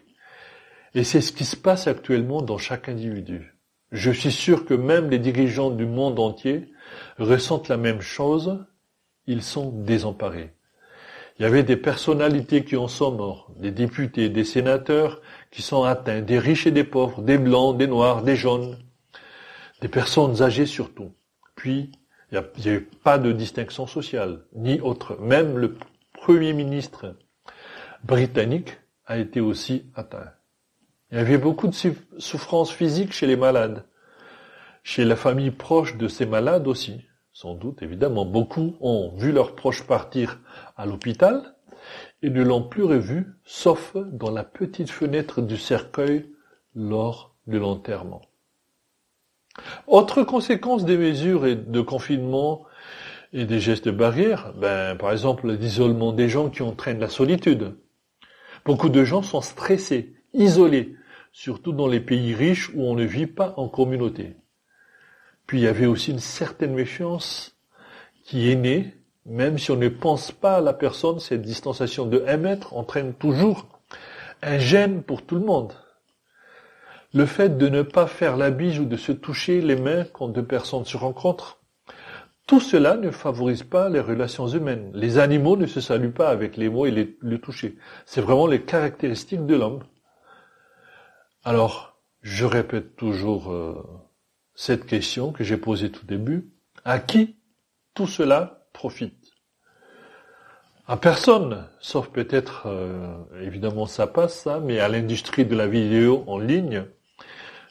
Et 0.95 1.03
c'est 1.03 1.21
ce 1.21 1.31
qui 1.31 1.45
se 1.45 1.55
passe 1.55 1.87
actuellement 1.87 2.41
dans 2.41 2.57
chaque 2.57 2.87
individu. 2.87 3.55
Je 3.91 4.11
suis 4.11 4.31
sûr 4.31 4.65
que 4.65 4.73
même 4.73 5.09
les 5.09 5.19
dirigeants 5.19 5.71
du 5.71 5.85
monde 5.85 6.19
entier 6.19 6.71
ressentent 7.17 7.67
la 7.67 7.77
même 7.77 8.01
chose. 8.01 8.65
Ils 9.25 9.43
sont 9.43 9.69
désemparés. 9.69 10.53
Il 11.37 11.43
y 11.43 11.45
avait 11.45 11.63
des 11.63 11.77
personnalités 11.77 12.63
qui 12.63 12.75
en 12.75 12.87
sont 12.87 13.11
morts, 13.11 13.51
des 13.57 13.71
députés, 13.71 14.29
des 14.29 14.43
sénateurs 14.43 15.21
qui 15.49 15.63
sont 15.63 15.83
atteints, 15.83 16.21
des 16.21 16.37
riches 16.37 16.67
et 16.67 16.71
des 16.71 16.83
pauvres, 16.83 17.23
des 17.23 17.39
blancs, 17.39 17.75
des 17.77 17.87
noirs, 17.87 18.21
des 18.21 18.35
jaunes, 18.35 18.77
des 19.81 19.87
personnes 19.87 20.43
âgées 20.43 20.67
surtout. 20.67 21.11
Puis, 21.55 21.91
il 22.31 22.39
n'y 22.39 22.69
a, 22.69 22.73
eu 22.73 22.81
pas 22.81 23.17
de 23.17 23.31
distinction 23.31 23.87
sociale, 23.87 24.45
ni 24.53 24.79
autre. 24.79 25.19
Même 25.19 25.57
le 25.57 25.75
Premier 26.13 26.53
ministre 26.53 27.15
britannique 28.03 28.77
a 29.05 29.17
été 29.17 29.39
aussi 29.39 29.91
atteint. 29.95 30.31
Il 31.13 31.17
y 31.17 31.21
avait 31.21 31.37
beaucoup 31.37 31.67
de 31.67 31.75
souffrances 32.17 32.71
physiques 32.71 33.13
chez 33.13 33.27
les 33.27 33.35
malades, 33.35 33.85
chez 34.81 35.05
la 35.05 35.15
famille 35.15 35.51
proche 35.51 35.95
de 35.95 36.07
ces 36.07 36.25
malades 36.25 36.65
aussi. 36.65 37.05
Sans 37.33 37.53
doute, 37.53 37.83
évidemment, 37.83 38.25
beaucoup 38.25 38.75
ont 38.81 39.13
vu 39.15 39.31
leurs 39.31 39.53
proches 39.53 39.83
partir 39.83 40.39
à 40.75 40.87
l'hôpital 40.87 41.53
et 42.23 42.31
ne 42.31 42.41
l'ont 42.41 42.63
plus 42.63 42.81
revu, 42.81 43.27
sauf 43.45 43.95
dans 43.95 44.31
la 44.31 44.43
petite 44.43 44.89
fenêtre 44.89 45.43
du 45.43 45.55
cercueil 45.55 46.31
lors 46.73 47.35
de 47.45 47.59
l'enterrement. 47.59 48.23
Autre 49.85 50.23
conséquence 50.23 50.83
des 50.83 50.97
mesures 50.97 51.43
de 51.43 51.81
confinement 51.81 52.65
et 53.33 53.45
des 53.45 53.59
gestes 53.59 53.85
de 53.85 53.91
barrière, 53.91 54.51
ben, 54.55 54.97
par 54.97 55.11
exemple 55.11 55.51
l'isolement 55.51 56.11
des 56.11 56.27
gens 56.27 56.49
qui 56.49 56.63
entraînent 56.63 56.99
la 56.99 57.09
solitude. 57.09 57.75
Beaucoup 58.65 58.89
de 58.89 59.03
gens 59.03 59.21
sont 59.21 59.41
stressés, 59.41 60.15
isolés, 60.33 60.95
surtout 61.33 61.73
dans 61.73 61.87
les 61.87 61.99
pays 61.99 62.33
riches 62.33 62.69
où 62.73 62.83
on 62.83 62.93
ne 62.93 63.03
vit 63.03 63.27
pas 63.27 63.53
en 63.57 63.67
communauté. 63.67 64.37
Puis 65.47 65.59
il 65.59 65.63
y 65.63 65.67
avait 65.67 65.87
aussi 65.87 66.11
une 66.11 66.19
certaine 66.19 66.73
méfiance 66.73 67.57
qui 68.23 68.49
est 68.49 68.55
née, 68.55 68.93
même 69.25 69.57
si 69.57 69.71
on 69.71 69.75
ne 69.75 69.89
pense 69.89 70.31
pas 70.31 70.57
à 70.57 70.61
la 70.61 70.73
personne, 70.73 71.19
cette 71.19 71.41
distanciation 71.41 72.05
de 72.05 72.23
1 72.25 72.37
mètre 72.37 72.73
entraîne 72.75 73.13
toujours 73.13 73.67
un 74.41 74.59
gêne 74.59 75.01
pour 75.01 75.25
tout 75.25 75.35
le 75.35 75.45
monde. 75.45 75.73
Le 77.13 77.25
fait 77.25 77.57
de 77.57 77.67
ne 77.67 77.81
pas 77.81 78.07
faire 78.07 78.37
la 78.37 78.51
bise 78.51 78.79
ou 78.79 78.85
de 78.85 78.97
se 78.97 79.11
toucher 79.11 79.61
les 79.61 79.75
mains 79.75 80.05
quand 80.05 80.29
deux 80.29 80.45
personnes 80.45 80.85
se 80.85 80.97
rencontrent, 80.97 81.59
tout 82.45 82.59
cela 82.59 82.95
ne 82.97 83.09
favorise 83.09 83.63
pas 83.63 83.89
les 83.89 84.01
relations 84.01 84.47
humaines. 84.47 84.91
Les 84.93 85.17
animaux 85.17 85.55
ne 85.55 85.65
se 85.65 85.79
saluent 85.79 86.11
pas 86.11 86.29
avec 86.29 86.57
les 86.57 86.69
mots 86.69 86.85
et 86.85 87.15
le 87.19 87.37
toucher. 87.39 87.77
C'est 88.05 88.21
vraiment 88.21 88.47
les 88.47 88.61
caractéristiques 88.61 89.45
de 89.45 89.55
l'homme. 89.55 89.83
Alors, 91.45 91.99
je 92.21 92.45
répète 92.45 92.95
toujours 92.95 93.51
euh, 93.51 93.75
cette 94.55 94.85
question 94.85 95.33
que 95.33 95.43
j'ai 95.43 95.57
posée 95.57 95.91
tout 95.91 96.05
début. 96.05 96.49
À 96.85 96.99
qui 96.99 97.35
tout 97.93 98.07
cela 98.07 98.65
profite? 98.71 99.31
À 100.87 100.95
personne, 100.95 101.67
sauf 101.81 102.09
peut-être, 102.09 102.67
euh, 102.67 103.17
évidemment 103.41 103.87
ça 103.87 104.07
passe 104.07 104.39
ça, 104.39 104.61
mais 104.61 104.79
à 104.79 104.87
l'industrie 104.87 105.45
de 105.45 105.55
la 105.55 105.67
vidéo 105.67 106.23
en 106.27 106.39
ligne, 106.39 106.85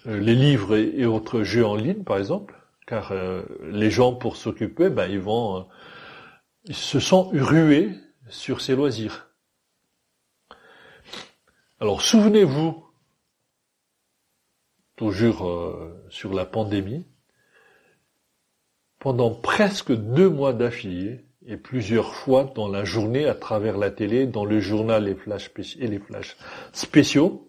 euh, 0.06 0.20
les 0.20 0.34
livres 0.34 0.76
et, 0.76 1.06
autres 1.06 1.42
jeux 1.42 1.64
en 1.66 1.74
ligne 1.74 2.04
par 2.04 2.18
exemple, 2.18 2.54
car 2.86 3.14
les 3.62 3.90
gens 3.90 4.12
pour 4.12 4.36
s'occuper, 4.36 4.90
ben, 4.90 5.06
ils 5.06 5.20
vont, 5.20 5.66
ils 6.64 6.74
se 6.74 7.00
sont 7.00 7.30
rués 7.32 7.94
sur 8.28 8.60
ces 8.60 8.76
loisirs. 8.76 9.28
Alors 11.80 12.02
souvenez-vous 12.02 12.91
toujours 14.96 15.48
euh, 15.48 16.06
sur 16.10 16.32
la 16.32 16.44
pandémie, 16.44 17.06
pendant 18.98 19.30
presque 19.30 19.92
deux 19.92 20.28
mois 20.28 20.52
d'affilée, 20.52 21.24
et 21.46 21.56
plusieurs 21.56 22.14
fois 22.14 22.44
dans 22.54 22.68
la 22.68 22.84
journée 22.84 23.26
à 23.26 23.34
travers 23.34 23.76
la 23.76 23.90
télé, 23.90 24.26
dans 24.26 24.44
le 24.44 24.60
journal 24.60 25.08
et 25.08 25.16
les 25.86 25.98
flashs 25.98 26.36
spéciaux, 26.72 27.48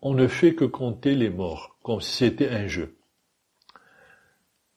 on 0.00 0.14
ne 0.14 0.26
fait 0.26 0.54
que 0.54 0.64
compter 0.64 1.14
les 1.14 1.30
morts, 1.30 1.76
comme 1.82 2.00
si 2.00 2.12
c'était 2.12 2.48
un 2.48 2.66
jeu. 2.66 2.96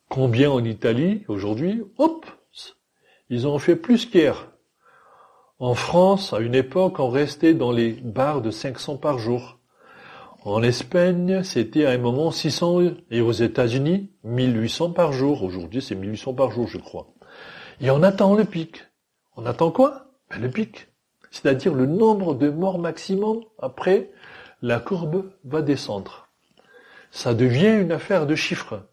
Combien 0.08 0.52
en 0.52 0.64
Italie 0.64 1.24
aujourd'hui? 1.28 1.84
Hop 1.98 2.28
Ils 3.30 3.48
ont 3.48 3.58
fait 3.58 3.76
plus 3.76 4.06
qu'hier. 4.06 4.52
En 5.58 5.74
France, 5.74 6.32
à 6.34 6.40
une 6.40 6.54
époque, 6.54 7.00
on 7.00 7.10
restait 7.10 7.56
dans 7.56 7.72
les 7.72 7.94
barres 7.94 8.42
de 8.42 8.52
500 8.52 8.98
par 8.98 9.18
jour. 9.18 9.55
En 10.46 10.62
Espagne, 10.62 11.42
c'était 11.42 11.88
à 11.88 11.90
un 11.90 11.98
moment 11.98 12.30
600 12.30 12.82
et 13.10 13.20
aux 13.20 13.32
États-Unis, 13.32 14.12
1800 14.24 14.92
par 14.92 15.12
jour. 15.12 15.42
Aujourd'hui, 15.42 15.82
c'est 15.82 15.96
1800 15.96 16.36
par 16.36 16.52
jour, 16.52 16.68
je 16.68 16.78
crois. 16.78 17.08
Et 17.82 17.90
on 17.90 18.04
attend 18.04 18.36
le 18.36 18.46
pic. 18.46 18.84
On 19.36 19.48
attend 19.48 19.72
quoi? 19.72 20.12
Ben, 20.30 20.40
Le 20.40 20.48
pic. 20.52 20.90
C'est-à-dire 21.32 21.74
le 21.74 21.88
nombre 21.88 22.36
de 22.36 22.52
morts 22.52 22.78
maximum. 22.78 23.42
Après, 23.58 24.12
la 24.62 24.80
courbe 24.80 25.32
va 25.46 25.64
descendre. 25.64 26.28
Ça 27.10 27.34
devient 27.34 27.82
une 27.82 27.92
affaire 27.92 28.28
de 28.28 28.36
chiffres. 28.36 28.88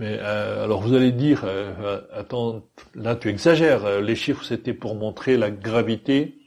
Mais 0.00 0.18
euh, 0.20 0.64
alors 0.64 0.80
vous 0.80 0.94
allez 0.94 1.12
dire, 1.12 1.42
euh, 1.44 2.00
attends, 2.12 2.64
là 2.96 3.14
tu 3.14 3.28
exagères. 3.28 4.00
Les 4.00 4.16
chiffres 4.16 4.44
c'était 4.44 4.74
pour 4.74 4.96
montrer 4.96 5.36
la 5.36 5.52
gravité 5.52 6.38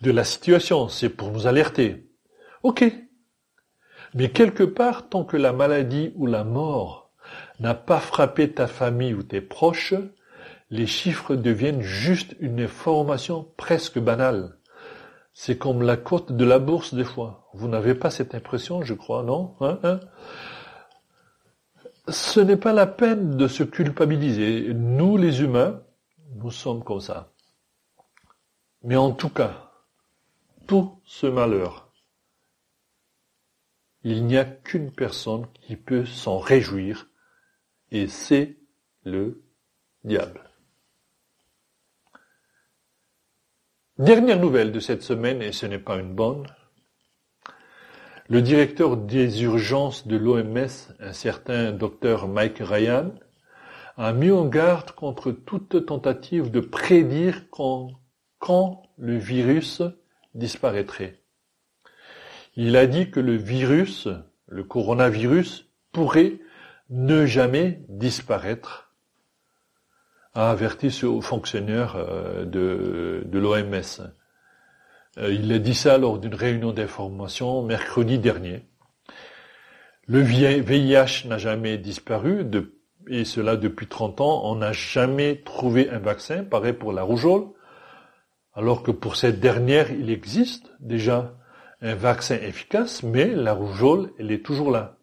de 0.00 0.10
la 0.10 0.24
situation. 0.24 0.88
C'est 0.88 1.10
pour 1.10 1.30
nous 1.30 1.46
alerter. 1.46 2.08
Ok, 2.64 2.84
mais 4.14 4.30
quelque 4.30 4.64
part, 4.64 5.08
tant 5.08 5.24
que 5.24 5.36
la 5.36 5.52
maladie 5.52 6.12
ou 6.16 6.26
la 6.26 6.44
mort 6.44 7.10
n'a 7.60 7.74
pas 7.74 8.00
frappé 8.00 8.52
ta 8.52 8.66
famille 8.66 9.14
ou 9.14 9.22
tes 9.22 9.40
proches, 9.40 9.94
les 10.70 10.86
chiffres 10.86 11.34
deviennent 11.36 11.82
juste 11.82 12.34
une 12.40 12.60
information 12.60 13.46
presque 13.56 13.98
banale. 13.98 14.56
C'est 15.34 15.56
comme 15.56 15.82
la 15.82 15.96
cote 15.96 16.32
de 16.32 16.44
la 16.44 16.58
bourse 16.58 16.94
des 16.94 17.04
fois. 17.04 17.48
Vous 17.54 17.68
n'avez 17.68 17.94
pas 17.94 18.10
cette 18.10 18.34
impression, 18.34 18.82
je 18.82 18.94
crois, 18.94 19.22
non? 19.22 19.54
Hein, 19.60 19.78
hein? 19.82 20.00
Ce 22.08 22.40
n'est 22.40 22.56
pas 22.56 22.72
la 22.72 22.86
peine 22.86 23.36
de 23.36 23.46
se 23.46 23.62
culpabiliser. 23.62 24.74
Nous, 24.74 25.16
les 25.16 25.40
humains, 25.42 25.80
nous 26.36 26.50
sommes 26.50 26.82
comme 26.82 27.00
ça. 27.00 27.30
Mais 28.82 28.96
en 28.96 29.12
tout 29.12 29.28
cas, 29.28 29.70
tout 30.66 30.98
ce 31.04 31.26
malheur, 31.26 31.81
il 34.04 34.26
n'y 34.26 34.36
a 34.36 34.44
qu'une 34.44 34.92
personne 34.92 35.46
qui 35.60 35.76
peut 35.76 36.04
s'en 36.04 36.38
réjouir, 36.38 37.08
et 37.90 38.08
c'est 38.08 38.58
le 39.04 39.42
diable. 40.04 40.50
Dernière 43.98 44.40
nouvelle 44.40 44.72
de 44.72 44.80
cette 44.80 45.02
semaine, 45.02 45.42
et 45.42 45.52
ce 45.52 45.66
n'est 45.66 45.78
pas 45.78 45.98
une 45.98 46.14
bonne. 46.14 46.46
Le 48.28 48.40
directeur 48.40 48.96
des 48.96 49.42
urgences 49.42 50.06
de 50.06 50.16
l'OMS, 50.16 50.68
un 51.00 51.12
certain 51.12 51.72
docteur 51.72 52.28
Mike 52.28 52.58
Ryan, 52.60 53.12
a 53.96 54.12
mis 54.12 54.30
en 54.30 54.46
garde 54.46 54.92
contre 54.92 55.30
toute 55.30 55.86
tentative 55.86 56.50
de 56.50 56.60
prédire 56.60 57.48
quand, 57.50 58.82
le 58.98 59.16
virus 59.16 59.82
disparaîtrait. 60.34 61.21
Il 62.56 62.76
a 62.76 62.86
dit 62.86 63.10
que 63.10 63.20
le 63.20 63.36
virus, 63.36 64.08
le 64.46 64.64
coronavirus, 64.64 65.68
pourrait 65.92 66.38
ne 66.90 67.24
jamais 67.24 67.80
disparaître, 67.88 68.92
a 70.34 70.50
averti 70.50 70.90
ce 70.90 71.20
fonctionnaire 71.20 71.96
euh, 71.96 72.44
de, 72.44 73.22
de 73.26 73.38
l'OMS. 73.38 74.02
Euh, 75.18 75.32
il 75.32 75.52
a 75.52 75.58
dit 75.58 75.74
ça 75.74 75.98
lors 75.98 76.18
d'une 76.18 76.34
réunion 76.34 76.72
d'information 76.72 77.62
mercredi 77.62 78.18
dernier. 78.18 78.66
Le 80.06 80.20
VIH 80.20 81.28
n'a 81.28 81.38
jamais 81.38 81.78
disparu, 81.78 82.44
et 83.08 83.24
cela 83.24 83.56
depuis 83.56 83.86
30 83.86 84.20
ans. 84.20 84.42
On 84.44 84.56
n'a 84.56 84.72
jamais 84.72 85.42
trouvé 85.44 85.90
un 85.90 85.98
vaccin, 85.98 86.44
pareil 86.44 86.72
pour 86.72 86.92
la 86.92 87.02
rougeole, 87.02 87.44
alors 88.54 88.82
que 88.82 88.90
pour 88.90 89.16
cette 89.16 89.40
dernière, 89.40 89.90
il 89.90 90.10
existe 90.10 90.72
déjà 90.80 91.34
un 91.82 91.94
vaccin 91.96 92.36
efficace, 92.36 93.02
mais 93.02 93.26
la 93.26 93.52
rougeole, 93.52 94.12
elle 94.18 94.30
est 94.30 94.44
toujours 94.44 94.70
là. 94.70 94.98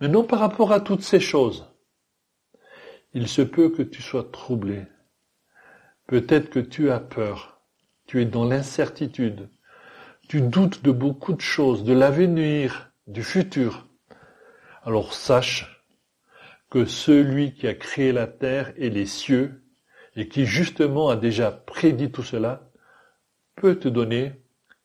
Mais 0.00 0.08
non 0.08 0.24
par 0.24 0.40
rapport 0.40 0.72
à 0.72 0.80
toutes 0.80 1.02
ces 1.02 1.20
choses. 1.20 1.66
Il 3.12 3.28
se 3.28 3.42
peut 3.42 3.68
que 3.68 3.82
tu 3.82 4.00
sois 4.00 4.24
troublé. 4.24 4.82
Peut-être 6.06 6.48
que 6.48 6.60
tu 6.60 6.90
as 6.90 6.98
peur. 6.98 7.60
Tu 8.06 8.22
es 8.22 8.24
dans 8.24 8.46
l'incertitude. 8.46 9.50
Tu 10.28 10.40
doutes 10.40 10.82
de 10.82 10.90
beaucoup 10.90 11.34
de 11.34 11.42
choses, 11.42 11.84
de 11.84 11.92
l'avenir, 11.92 12.90
du 13.06 13.22
futur. 13.22 13.86
Alors 14.82 15.12
sache 15.12 15.84
que 16.70 16.86
celui 16.86 17.52
qui 17.52 17.68
a 17.68 17.74
créé 17.74 18.12
la 18.12 18.26
terre 18.26 18.72
et 18.76 18.88
les 18.88 19.06
cieux 19.06 19.62
et 20.16 20.26
qui 20.28 20.46
justement 20.46 21.10
a 21.10 21.16
déjà 21.16 21.50
prédit 21.50 22.10
tout 22.10 22.22
cela, 22.22 22.70
peut 23.56 23.78
te 23.78 23.88
donner 23.88 24.41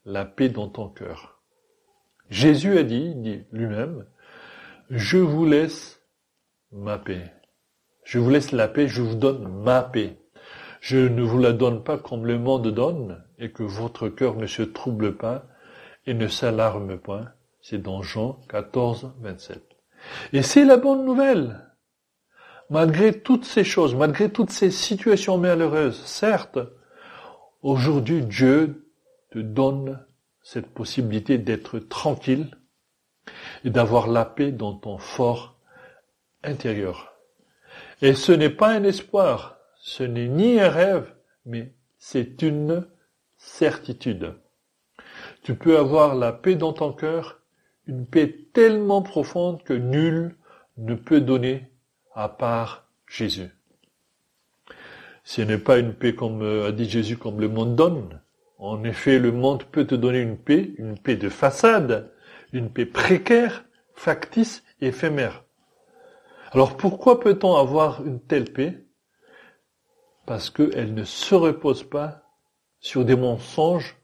la 0.08 0.24
paix 0.24 0.48
dans 0.48 0.70
ton 0.70 0.88
cœur. 0.88 1.42
Jésus 2.30 2.78
a 2.78 2.84
dit, 2.84 3.14
lui-même, 3.52 4.06
je 4.90 5.18
vous 5.18 5.46
laisse 5.46 6.02
ma 6.72 6.98
paix. 6.98 7.34
Je 8.06 8.18
vous 8.18 8.30
laisse 8.30 8.54
la 8.54 8.70
paix, 8.70 8.88
je 8.88 9.02
vous 9.02 9.16
donne 9.16 9.48
ma 9.64 9.84
paix. 9.84 10.18
Je 10.80 10.98
ne 10.98 11.22
vous 11.22 11.40
la 11.40 11.52
donne 11.52 11.84
pas 11.84 11.98
comme 11.98 12.26
le 12.26 12.40
monde 12.40 12.70
donne, 12.70 13.22
et 13.38 13.52
que 13.52 13.64
votre 13.64 14.08
cœur 14.08 14.36
ne 14.38 14.48
se 14.48 14.64
trouble 14.64 15.18
pas 15.18 15.46
et 16.06 16.14
ne 16.14 16.30
s'alarme 16.30 16.98
point. 16.98 17.26
C'est 17.62 17.82
dans 17.82 18.02
Jean 18.02 18.40
14, 18.48 19.14
27. 19.20 19.62
Et 20.32 20.42
c'est 20.42 20.64
la 20.64 20.78
bonne 20.78 21.04
nouvelle. 21.04 21.66
Malgré 22.70 23.20
toutes 23.20 23.44
ces 23.44 23.66
choses, 23.66 23.94
malgré 23.94 24.30
toutes 24.30 24.52
ces 24.52 24.72
situations 24.72 25.38
malheureuses, 25.38 26.02
certes, 26.06 26.60
aujourd'hui 27.62 28.22
Dieu 28.22 28.87
donne 29.42 30.06
cette 30.42 30.68
possibilité 30.68 31.38
d'être 31.38 31.80
tranquille 31.80 32.58
et 33.64 33.70
d'avoir 33.70 34.08
la 34.08 34.26
paix 34.26 34.52
dans 34.52 34.74
ton 34.74 34.98
fort 34.98 35.60
intérieur. 36.44 37.14
Et 38.02 38.14
ce 38.14 38.32
n'est 38.32 38.50
pas 38.50 38.70
un 38.70 38.84
espoir, 38.84 39.58
ce 39.80 40.04
n'est 40.04 40.28
ni 40.28 40.60
un 40.60 40.70
rêve, 40.70 41.14
mais 41.46 41.74
c'est 41.98 42.42
une 42.42 42.88
certitude. 43.38 44.36
Tu 45.44 45.56
peux 45.56 45.78
avoir 45.78 46.16
la 46.16 46.32
paix 46.32 46.56
dans 46.56 46.74
ton 46.74 46.94
cœur, 46.94 47.42
une 47.86 48.06
paix 48.06 48.48
tellement 48.54 49.02
profonde 49.02 49.64
que 49.64 49.74
nul 49.74 50.36
ne 50.78 50.96
peut 50.96 51.22
donner 51.22 51.72
à 52.14 52.30
part 52.30 52.90
Jésus. 53.08 53.50
Ce 55.24 55.42
n'est 55.42 55.58
pas 55.58 55.78
une 55.78 55.94
paix 55.94 56.16
comme 56.16 56.42
euh, 56.42 56.68
a 56.68 56.72
dit 56.72 56.90
Jésus 56.90 57.18
comme 57.18 57.42
le 57.42 57.50
monde 57.50 57.76
donne. 57.76 58.22
En 58.58 58.84
effet, 58.84 59.20
le 59.20 59.32
monde 59.32 59.66
peut 59.66 59.86
te 59.86 59.96
donner 59.96 60.20
une 60.20 60.38
paix, 60.38 60.74
une 60.78 60.98
paix 60.98 61.16
de 61.16 61.30
façade, 61.30 62.12
une 62.54 62.72
paix 62.72 62.86
précaire, 62.86 63.66
factice, 63.94 64.64
éphémère. 64.82 65.44
Alors 66.52 66.76
pourquoi 66.78 67.20
peut-on 67.20 67.56
avoir 67.56 68.06
une 68.06 68.20
telle 68.20 68.52
paix? 68.52 68.86
Parce 70.26 70.50
qu'elle 70.50 70.94
ne 70.94 71.04
se 71.04 71.36
repose 71.36 71.84
pas 71.84 72.24
sur 72.80 73.06
des 73.06 73.16
mensonges 73.16 73.96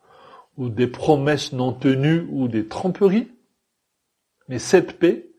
ou 0.57 0.69
des 0.69 0.87
promesses 0.87 1.51
non 1.51 1.73
tenues 1.73 2.27
ou 2.29 2.47
des 2.47 2.67
tromperies. 2.67 3.31
Mais 4.49 4.59
cette 4.59 4.99
paix 4.99 5.31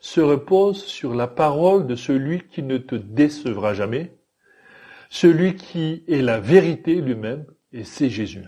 se 0.00 0.20
repose 0.20 0.84
sur 0.84 1.14
la 1.14 1.26
parole 1.26 1.86
de 1.86 1.96
celui 1.96 2.46
qui 2.48 2.62
ne 2.62 2.78
te 2.78 2.94
décevra 2.94 3.74
jamais, 3.74 4.16
celui 5.08 5.56
qui 5.56 6.04
est 6.08 6.22
la 6.22 6.40
vérité 6.40 7.00
lui-même, 7.00 7.46
et 7.72 7.84
c'est 7.84 8.08
Jésus. 8.08 8.44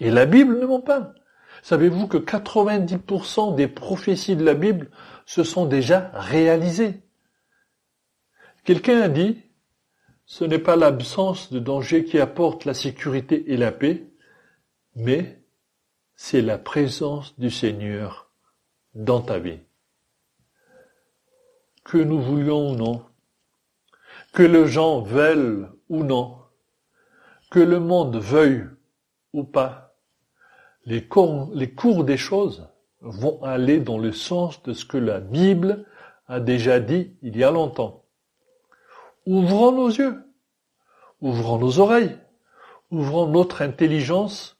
Et 0.00 0.10
la 0.10 0.26
Bible 0.26 0.58
ne 0.58 0.66
ment 0.66 0.80
pas. 0.80 1.14
Savez-vous 1.62 2.08
que 2.08 2.16
90% 2.16 3.54
des 3.54 3.68
prophéties 3.68 4.36
de 4.36 4.44
la 4.44 4.54
Bible 4.54 4.90
se 5.26 5.44
sont 5.44 5.66
déjà 5.66 6.10
réalisées? 6.14 7.02
Quelqu'un 8.64 9.00
a 9.02 9.08
dit, 9.08 9.42
ce 10.24 10.44
n'est 10.44 10.58
pas 10.58 10.76
l'absence 10.76 11.52
de 11.52 11.58
danger 11.58 12.04
qui 12.04 12.18
apporte 12.18 12.64
la 12.64 12.72
sécurité 12.72 13.52
et 13.52 13.56
la 13.56 13.72
paix, 13.72 14.06
mais 14.94 15.42
c'est 16.14 16.42
la 16.42 16.56
présence 16.56 17.38
du 17.38 17.50
Seigneur 17.50 18.30
dans 18.94 19.20
ta 19.20 19.38
vie. 19.38 19.60
Que 21.84 21.98
nous 21.98 22.20
voulions 22.20 22.70
ou 22.70 22.76
non, 22.76 23.04
que 24.32 24.42
les 24.42 24.66
gens 24.66 25.00
veulent 25.00 25.70
ou 25.88 26.04
non, 26.04 26.38
que 27.50 27.60
le 27.60 27.80
monde 27.80 28.16
veuille 28.16 28.66
ou 29.32 29.44
pas, 29.44 29.89
les 30.86 31.06
cours, 31.06 32.04
des 32.04 32.16
choses 32.16 32.68
vont 33.00 33.42
aller 33.42 33.80
dans 33.80 33.98
le 33.98 34.12
sens 34.12 34.62
de 34.62 34.72
ce 34.72 34.84
que 34.84 34.98
la 34.98 35.20
Bible 35.20 35.86
a 36.26 36.40
déjà 36.40 36.80
dit 36.80 37.16
il 37.22 37.36
y 37.36 37.44
a 37.44 37.50
longtemps. 37.50 38.04
Ouvrons 39.26 39.72
nos 39.72 39.88
yeux, 39.88 40.16
ouvrons 41.20 41.58
nos 41.58 41.78
oreilles, 41.78 42.16
ouvrons 42.90 43.26
notre 43.26 43.62
intelligence, 43.62 44.56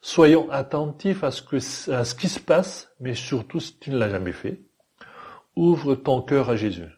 soyons 0.00 0.50
attentifs 0.50 1.24
à 1.24 1.30
ce 1.30 2.14
qui 2.14 2.28
se 2.28 2.40
passe, 2.40 2.92
mais 3.00 3.14
surtout 3.14 3.60
si 3.60 3.78
tu 3.78 3.90
ne 3.90 3.98
l'as 3.98 4.10
jamais 4.10 4.32
fait, 4.32 4.62
ouvre 5.56 5.94
ton 5.94 6.22
cœur 6.22 6.50
à 6.50 6.56
Jésus. 6.56 6.90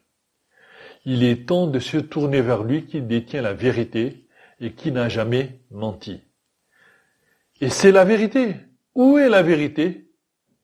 Il 1.04 1.22
est 1.22 1.46
temps 1.48 1.66
de 1.66 1.78
se 1.78 1.98
tourner 1.98 2.40
vers 2.40 2.62
lui 2.62 2.86
qui 2.86 3.02
détient 3.02 3.42
la 3.42 3.52
vérité 3.52 4.26
et 4.60 4.72
qui 4.72 4.90
n'a 4.90 5.08
jamais 5.08 5.60
menti. 5.70 6.22
Et 7.64 7.70
c'est 7.70 7.92
la 7.92 8.04
vérité. 8.04 8.56
Où 8.94 9.16
est 9.16 9.30
la 9.30 9.40
vérité? 9.40 10.10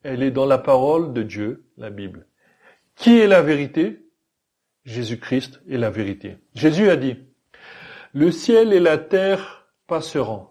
Elle 0.03 0.23
est 0.23 0.31
dans 0.31 0.45
la 0.45 0.59
parole 0.59 1.15
de 1.15 1.23
Dieu, 1.23 1.65
la 1.79 1.89
Bible. 1.89 2.27
Qui 2.95 3.19
est 3.19 3.27
la 3.27 3.41
vérité? 3.41 4.05
Jésus-Christ 4.85 5.63
est 5.71 5.79
la 5.79 5.89
vérité. 5.89 6.37
Jésus 6.55 6.91
a 6.91 6.97
dit, 6.97 7.17
le 8.13 8.31
ciel 8.31 8.75
et 8.75 8.81
la 8.81 8.99
terre 8.99 9.67
passeront, 9.87 10.49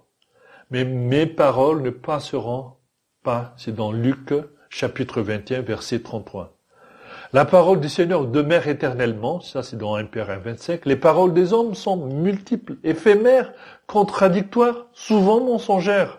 mais 0.71 0.85
mes 0.85 1.27
paroles 1.27 1.83
ne 1.83 1.91
passeront 1.91 2.77
pas. 3.21 3.53
C'est 3.55 3.75
dans 3.75 3.91
Luc 3.91 4.33
chapitre 4.71 5.21
21 5.21 5.61
verset 5.61 5.99
33. 5.99 6.57
La 7.31 7.45
parole 7.45 7.79
du 7.79 7.89
Seigneur 7.89 8.25
demeure 8.25 8.67
éternellement, 8.67 9.39
ça 9.39 9.61
c'est 9.61 9.77
dans 9.77 9.93
1 9.93 10.05
Père 10.05 10.31
1 10.31 10.39
25. 10.39 10.87
Les 10.87 10.95
paroles 10.95 11.35
des 11.35 11.53
hommes 11.53 11.75
sont 11.75 12.07
multiples, 12.07 12.77
éphémères, 12.83 13.53
contradictoires, 13.85 14.87
souvent 14.93 15.41
mensongères. 15.41 16.17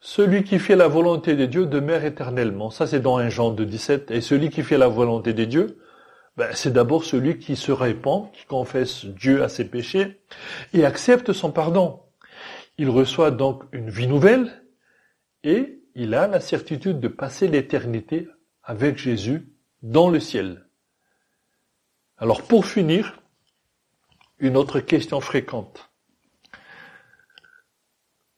Celui 0.00 0.44
qui 0.44 0.58
fait 0.58 0.76
la 0.76 0.88
volonté 0.88 1.34
de 1.34 1.46
Dieu 1.46 1.66
demeure 1.66 2.04
éternellement. 2.04 2.70
Ça 2.70 2.86
c'est 2.86 3.00
dans 3.00 3.18
1 3.18 3.28
Jean 3.28 3.50
2 3.50 3.64
17. 3.64 4.10
Et 4.10 4.20
celui 4.20 4.50
qui 4.50 4.62
fait 4.62 4.78
la 4.78 4.88
volonté 4.88 5.32
de 5.32 5.44
Dieu 5.44 5.78
ben, 6.36 6.50
c'est 6.52 6.72
d'abord 6.72 7.04
celui 7.04 7.38
qui 7.38 7.56
se 7.56 7.72
répand, 7.72 8.30
qui 8.32 8.44
confesse 8.44 9.06
Dieu 9.06 9.42
à 9.42 9.48
ses 9.48 9.68
péchés 9.70 10.20
et 10.74 10.84
accepte 10.84 11.32
son 11.32 11.50
pardon. 11.50 12.02
Il 12.76 12.90
reçoit 12.90 13.30
donc 13.30 13.64
une 13.72 13.88
vie 13.88 14.06
nouvelle 14.06 14.62
et 15.44 15.80
il 15.94 16.14
a 16.14 16.26
la 16.26 16.40
certitude 16.40 17.00
de 17.00 17.08
passer 17.08 17.48
l'éternité 17.48 18.28
avec 18.62 18.98
Jésus 18.98 19.50
dans 19.82 20.10
le 20.10 20.20
ciel. 20.20 20.66
Alors 22.18 22.42
pour 22.42 22.66
finir, 22.66 23.22
une 24.38 24.58
autre 24.58 24.80
question 24.80 25.20
fréquente. 25.22 25.90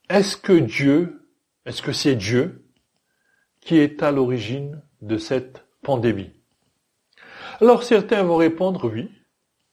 Est-ce 0.09 0.37
que 0.37 0.53
Dieu, 0.53 1.18
est-ce 1.69 1.83
que 1.83 1.93
c'est 1.93 2.17
Dieu 2.17 2.65
qui 3.61 3.77
est 3.77 4.03
à 4.03 4.11
l'origine 4.11 4.81
de 5.03 5.19
cette 5.19 5.67
pandémie? 5.83 6.33
Alors 7.61 7.83
certains 7.83 8.23
vont 8.23 8.37
répondre 8.37 8.91
oui, 8.91 9.11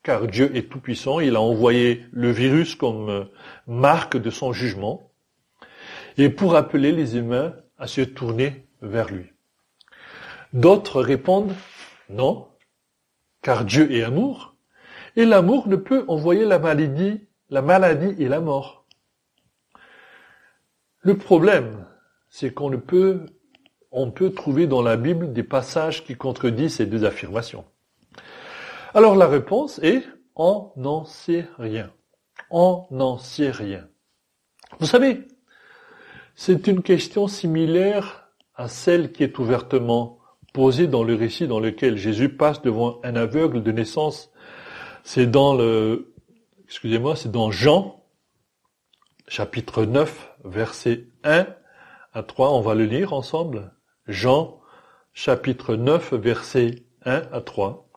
car 0.04 0.28
Dieu 0.28 0.54
est 0.58 0.70
tout-puissant, 0.70 1.22
il 1.22 1.38
a 1.38 1.42
envoyé 1.42 2.06
le 2.12 2.32
virus 2.32 2.76
comme 2.76 3.10
euh, 3.10 3.24
marque 3.66 4.18
de 4.18 4.30
son 4.30 4.52
jugement, 4.52 5.14
et 6.18 6.28
pour 6.28 6.58
appeler 6.58 6.92
les 6.92 7.16
humains 7.16 7.56
à 7.78 7.88
se 7.88 8.02
tourner 8.02 8.68
vers 8.82 9.10
lui. 9.10 9.32
D'autres 10.52 11.02
répondent 11.02 11.56
non, 12.10 12.50
car 13.42 13.64
Dieu 13.64 13.90
est 13.94 14.04
amour, 14.04 14.56
et 15.16 15.24
l'amour 15.24 15.70
ne 15.70 15.78
peut 15.78 16.04
envoyer 16.10 16.44
la 16.44 16.60
maladie, 16.60 17.22
la 17.50 17.62
maladie 17.62 18.22
et 18.22 18.28
la 18.28 18.42
mort. 18.42 18.85
Le 21.06 21.16
problème, 21.16 21.86
c'est 22.30 22.52
qu'on 22.52 22.72
ne 22.72 22.78
peut, 22.78 23.28
on 23.92 24.10
peut 24.10 24.32
trouver 24.32 24.66
dans 24.66 24.82
la 24.82 24.98
Bible 24.98 25.34
des 25.34 25.44
passages 25.44 26.04
qui 26.04 26.16
contredisent 26.16 26.78
ces 26.78 26.88
deux 26.88 27.06
affirmations. 27.06 27.64
Alors 28.96 29.16
la 29.16 29.28
réponse 29.28 29.80
est 29.84 30.02
on 30.36 30.72
n'en 30.78 31.06
sait 31.06 31.46
rien. 31.60 31.92
On 32.50 32.88
n'en 32.90 33.20
sait 33.20 33.52
rien. 33.52 33.88
Vous 34.80 34.88
savez, 34.88 35.28
c'est 36.34 36.66
une 36.66 36.82
question 36.82 37.28
similaire 37.28 38.28
à 38.56 38.68
celle 38.68 39.12
qui 39.12 39.24
est 39.24 39.38
ouvertement 39.38 40.18
posée 40.54 40.88
dans 40.88 41.04
le 41.04 41.14
récit 41.14 41.48
dans 41.48 41.60
lequel 41.60 41.98
Jésus 41.98 42.30
passe 42.30 42.64
devant 42.64 43.00
un 43.04 43.16
aveugle 43.16 43.62
de 43.62 43.72
naissance. 43.72 44.32
C'est 45.04 45.28
dans 45.28 45.54
le, 45.54 46.16
excusez-moi, 46.64 47.16
c'est 47.16 47.32
dans 47.32 47.52
Jean, 47.52 48.04
chapitre 49.28 49.86
9, 49.86 50.35
verset 50.46 51.08
1 51.24 51.48
à 52.14 52.24
3. 52.24 52.52
On 52.52 52.62
va 52.62 52.76
le 52.76 52.86
lire 52.86 53.14
ensemble. 53.14 53.74
Jean, 54.08 54.60
chapitre 55.14 55.76
9, 55.76 56.14
verset 56.14 56.84
1 57.06 57.24
à 57.32 57.42
3. 57.42 57.90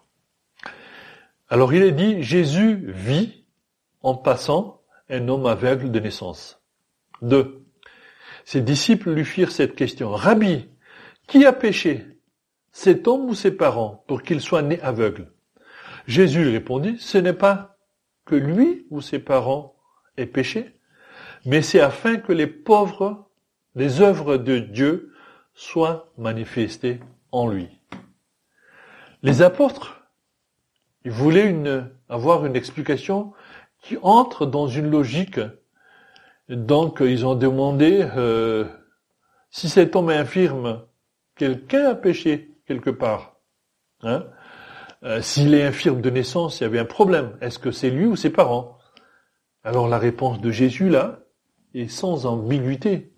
Alors 1.49 1.73
il 1.73 1.83
est 1.83 1.93
dit, 1.93 2.23
Jésus 2.23 2.91
vit 2.93 3.45
en 4.03 4.15
passant 4.15 4.83
un 5.09 5.29
homme 5.29 5.47
aveugle 5.47 5.91
de 5.91 6.01
naissance. 6.01 6.61
Deux. 7.23 7.65
Ses 8.45 8.61
disciples 8.61 9.13
lui 9.13 9.25
firent 9.25 9.53
cette 9.53 9.75
question. 9.75 10.11
Rabbi, 10.11 10.69
qui 11.27 11.45
a 11.45 11.53
péché 11.53 12.07
Cet 12.73 13.09
homme 13.09 13.27
ou 13.29 13.35
ses 13.35 13.51
parents 13.51 14.05
pour 14.07 14.23
qu'il 14.23 14.41
soit 14.41 14.63
né 14.63 14.81
aveugle? 14.81 15.33
Jésus 16.07 16.49
répondit, 16.49 16.97
ce 16.99 17.19
n'est 17.19 17.35
pas 17.35 17.77
que 18.25 18.35
lui 18.35 18.87
ou 18.91 19.01
ses 19.01 19.19
parents 19.19 19.77
aient 20.17 20.27
péché, 20.27 20.78
mais 21.45 21.63
c'est 21.63 21.81
afin 21.81 22.17
que 22.17 22.33
les 22.33 22.47
pauvres, 22.47 23.29
les 23.75 24.01
œuvres 24.01 24.37
de 24.37 24.59
Dieu 24.59 25.13
soient 25.55 26.13
manifestées 26.17 27.01
en 27.33 27.49
lui. 27.49 27.69
Les 29.23 29.43
apôtres, 29.43 30.03
ils 31.05 31.11
voulaient 31.11 31.49
une, 31.49 31.91
avoir 32.09 32.47
une 32.47 32.57
explication 32.57 33.33
qui 33.83 33.97
entre 34.03 34.47
dans 34.47 34.69
une 34.69 34.91
logique. 34.91 35.41
Donc 36.49 36.99
ils 37.01 37.27
ont 37.27 37.35
demandé 37.35 38.09
euh, 38.17 38.65
si 39.51 39.69
cet 39.69 39.97
homme 39.97 40.11
est 40.11 40.17
infirme, 40.17 40.85
quelqu'un 41.37 41.91
a 41.91 41.95
péché 41.95 42.55
quelque 42.67 42.91
part. 42.91 43.37
Hein 44.03 44.27
euh, 45.03 45.21
S'il 45.21 45.55
est 45.55 45.65
infirme 45.65 46.01
de 46.01 46.11
naissance, 46.11 46.61
il 46.61 46.65
y 46.65 46.67
avait 46.67 46.79
un 46.79 46.85
problème. 46.85 47.37
Est-ce 47.41 47.59
que 47.59 47.71
c'est 47.71 47.91
lui 47.91 48.07
ou 48.07 48.17
ses 48.17 48.31
parents? 48.31 48.79
Alors 49.65 49.89
la 49.89 49.99
réponse 49.99 50.41
de 50.41 50.51
Jésus 50.51 50.89
là 50.89 51.21
est 51.75 51.89
sans 51.89 52.27
ambiguïté. 52.27 53.13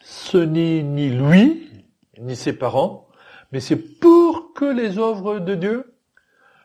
Ce 0.00 0.36
n'est 0.36 0.82
ni 0.82 1.08
lui, 1.10 1.70
ni 2.18 2.36
ses 2.36 2.52
parents, 2.52 3.08
mais 3.52 3.60
c'est 3.60 3.76
pour 3.76 4.52
que 4.52 4.64
les 4.64 4.98
œuvres 4.98 5.38
de 5.38 5.54
Dieu 5.54 5.94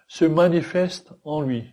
se 0.07 0.25
manifestent 0.25 1.13
en 1.23 1.41
lui. 1.41 1.65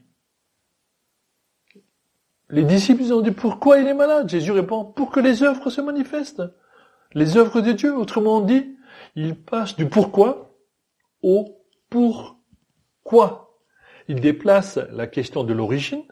Les 2.48 2.64
disciples 2.64 3.12
ont 3.12 3.22
dit 3.22 3.32
pourquoi 3.32 3.78
il 3.78 3.88
est 3.88 3.94
malade? 3.94 4.28
Jésus 4.28 4.52
répond 4.52 4.84
pour 4.84 5.10
que 5.10 5.20
les 5.20 5.42
œuvres 5.42 5.70
se 5.70 5.80
manifestent. 5.80 6.42
Les 7.12 7.36
œuvres 7.36 7.60
de 7.60 7.72
Dieu, 7.72 7.96
autrement 7.96 8.40
dit, 8.40 8.76
il 9.16 9.34
passe 9.34 9.74
du 9.74 9.86
pourquoi 9.86 10.56
au 11.22 11.64
pourquoi. 11.90 13.58
Il 14.08 14.20
déplace 14.20 14.78
la 14.92 15.06
question 15.06 15.42
de 15.42 15.52
l'origine 15.52 16.04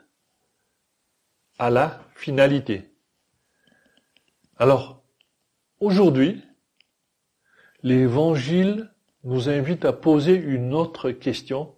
à 1.59 1.71
la 1.71 2.01
finalité. 2.15 2.91
Alors, 4.57 5.05
aujourd'hui, 5.81 6.45
l'évangile 7.83 8.93
nous 9.25 9.49
invite 9.49 9.85
à 9.85 9.93
poser 9.93 10.35
une 10.35 10.75
autre 10.75 11.11
question. 11.11 11.77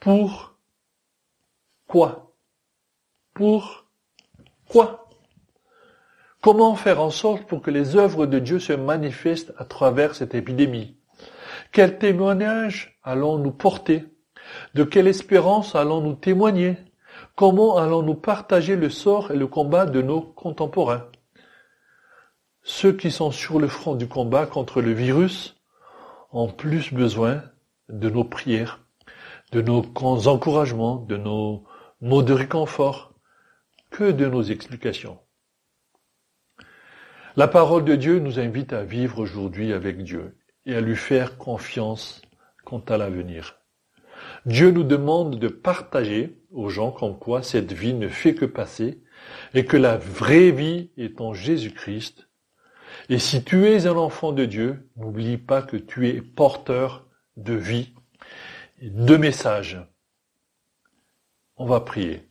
Pour 0.00 0.58
quoi? 1.86 2.36
Pour 3.32 3.86
quoi? 4.68 5.08
Comment 6.40 6.76
faire 6.76 7.00
en 7.00 7.10
sorte 7.10 7.46
pour 7.46 7.62
que 7.62 7.70
les 7.70 7.96
œuvres 7.96 8.26
de 8.26 8.38
Dieu 8.38 8.58
se 8.58 8.74
manifestent 8.74 9.54
à 9.56 9.64
travers 9.64 10.14
cette 10.14 10.34
épidémie? 10.34 10.98
Quel 11.72 11.98
témoignage 11.98 12.98
allons-nous 13.02 13.52
porter? 13.52 14.04
De 14.74 14.84
quelle 14.84 15.06
espérance 15.06 15.74
allons-nous 15.74 16.14
témoigner? 16.14 16.76
Comment 17.36 17.78
allons-nous 17.78 18.14
partager 18.14 18.76
le 18.76 18.88
sort 18.88 19.32
et 19.32 19.36
le 19.36 19.48
combat 19.48 19.86
de 19.86 20.00
nos 20.00 20.20
contemporains? 20.20 21.08
Ceux 22.62 22.92
qui 22.92 23.10
sont 23.10 23.32
sur 23.32 23.58
le 23.58 23.66
front 23.66 23.96
du 23.96 24.06
combat 24.06 24.46
contre 24.46 24.80
le 24.80 24.92
virus 24.92 25.56
ont 26.30 26.46
plus 26.46 26.92
besoin 26.92 27.42
de 27.88 28.08
nos 28.08 28.22
prières, 28.22 28.86
de 29.50 29.60
nos 29.60 29.82
encouragements, 30.28 30.96
de 30.96 31.16
nos 31.16 31.64
mots 32.00 32.22
de 32.22 32.32
réconfort, 32.32 33.14
que 33.90 34.12
de 34.12 34.26
nos 34.26 34.44
explications. 34.44 35.18
La 37.34 37.48
parole 37.48 37.84
de 37.84 37.96
Dieu 37.96 38.20
nous 38.20 38.38
invite 38.38 38.72
à 38.72 38.84
vivre 38.84 39.18
aujourd'hui 39.18 39.72
avec 39.72 40.04
Dieu 40.04 40.38
et 40.66 40.76
à 40.76 40.80
lui 40.80 40.94
faire 40.94 41.36
confiance 41.36 42.22
quant 42.64 42.84
à 42.88 42.96
l'avenir. 42.96 43.56
Dieu 44.46 44.70
nous 44.70 44.84
demande 44.84 45.40
de 45.40 45.48
partager 45.48 46.43
aux 46.54 46.70
gens 46.70 46.90
comme 46.90 47.18
quoi 47.18 47.42
cette 47.42 47.72
vie 47.72 47.94
ne 47.94 48.08
fait 48.08 48.34
que 48.34 48.46
passer 48.46 49.02
et 49.52 49.64
que 49.64 49.76
la 49.76 49.98
vraie 49.98 50.50
vie 50.50 50.90
est 50.96 51.20
en 51.20 51.34
Jésus-Christ 51.34 52.26
et 53.08 53.18
si 53.18 53.44
tu 53.44 53.66
es 53.66 53.86
un 53.86 53.96
enfant 53.96 54.32
de 54.32 54.44
Dieu, 54.44 54.88
n'oublie 54.96 55.36
pas 55.36 55.62
que 55.62 55.76
tu 55.76 56.08
es 56.08 56.22
porteur 56.22 57.06
de 57.36 57.54
vie 57.54 57.94
de 58.80 59.16
messages. 59.16 59.78
On 61.56 61.66
va 61.66 61.80
prier. 61.80 62.26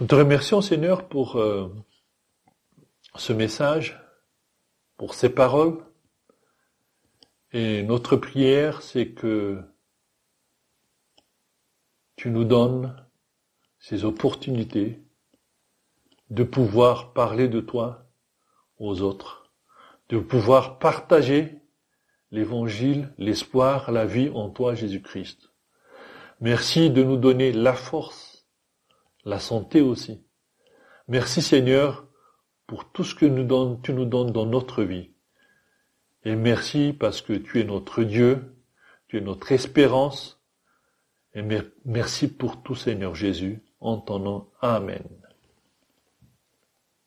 Nous 0.00 0.06
te 0.06 0.14
remercions 0.14 0.60
Seigneur 0.60 1.08
pour 1.08 1.36
euh, 1.36 1.74
ce 3.14 3.32
message, 3.32 4.00
pour 4.96 5.14
ces 5.14 5.30
paroles. 5.30 5.78
Et 7.52 7.82
notre 7.82 8.16
prière, 8.16 8.82
c'est 8.82 9.08
que 9.08 9.62
tu 12.18 12.30
nous 12.30 12.44
donnes 12.44 12.96
ces 13.78 14.04
opportunités 14.04 15.00
de 16.30 16.42
pouvoir 16.42 17.12
parler 17.12 17.46
de 17.46 17.60
toi 17.60 18.10
aux 18.80 19.02
autres, 19.02 19.52
de 20.08 20.18
pouvoir 20.18 20.80
partager 20.80 21.62
l'évangile, 22.32 23.14
l'espoir, 23.18 23.92
la 23.92 24.04
vie 24.04 24.30
en 24.34 24.50
toi, 24.50 24.74
Jésus-Christ. 24.74 25.52
Merci 26.40 26.90
de 26.90 27.04
nous 27.04 27.16
donner 27.16 27.52
la 27.52 27.72
force, 27.72 28.48
la 29.24 29.38
santé 29.38 29.80
aussi. 29.80 30.26
Merci 31.06 31.40
Seigneur 31.40 32.08
pour 32.66 32.90
tout 32.90 33.04
ce 33.04 33.14
que 33.14 33.26
tu 33.82 33.92
nous 33.92 34.04
donnes 34.04 34.32
dans 34.32 34.46
notre 34.46 34.82
vie. 34.82 35.12
Et 36.24 36.34
merci 36.34 36.92
parce 36.98 37.22
que 37.22 37.34
tu 37.34 37.60
es 37.60 37.64
notre 37.64 38.02
Dieu, 38.02 38.56
tu 39.06 39.18
es 39.18 39.20
notre 39.20 39.52
espérance. 39.52 40.37
Merci 41.84 42.28
pour 42.28 42.62
tout 42.62 42.74
Seigneur 42.74 43.14
Jésus, 43.14 43.62
en 43.80 43.98
ton 43.98 44.18
nom. 44.18 44.48
Amen. 44.60 45.02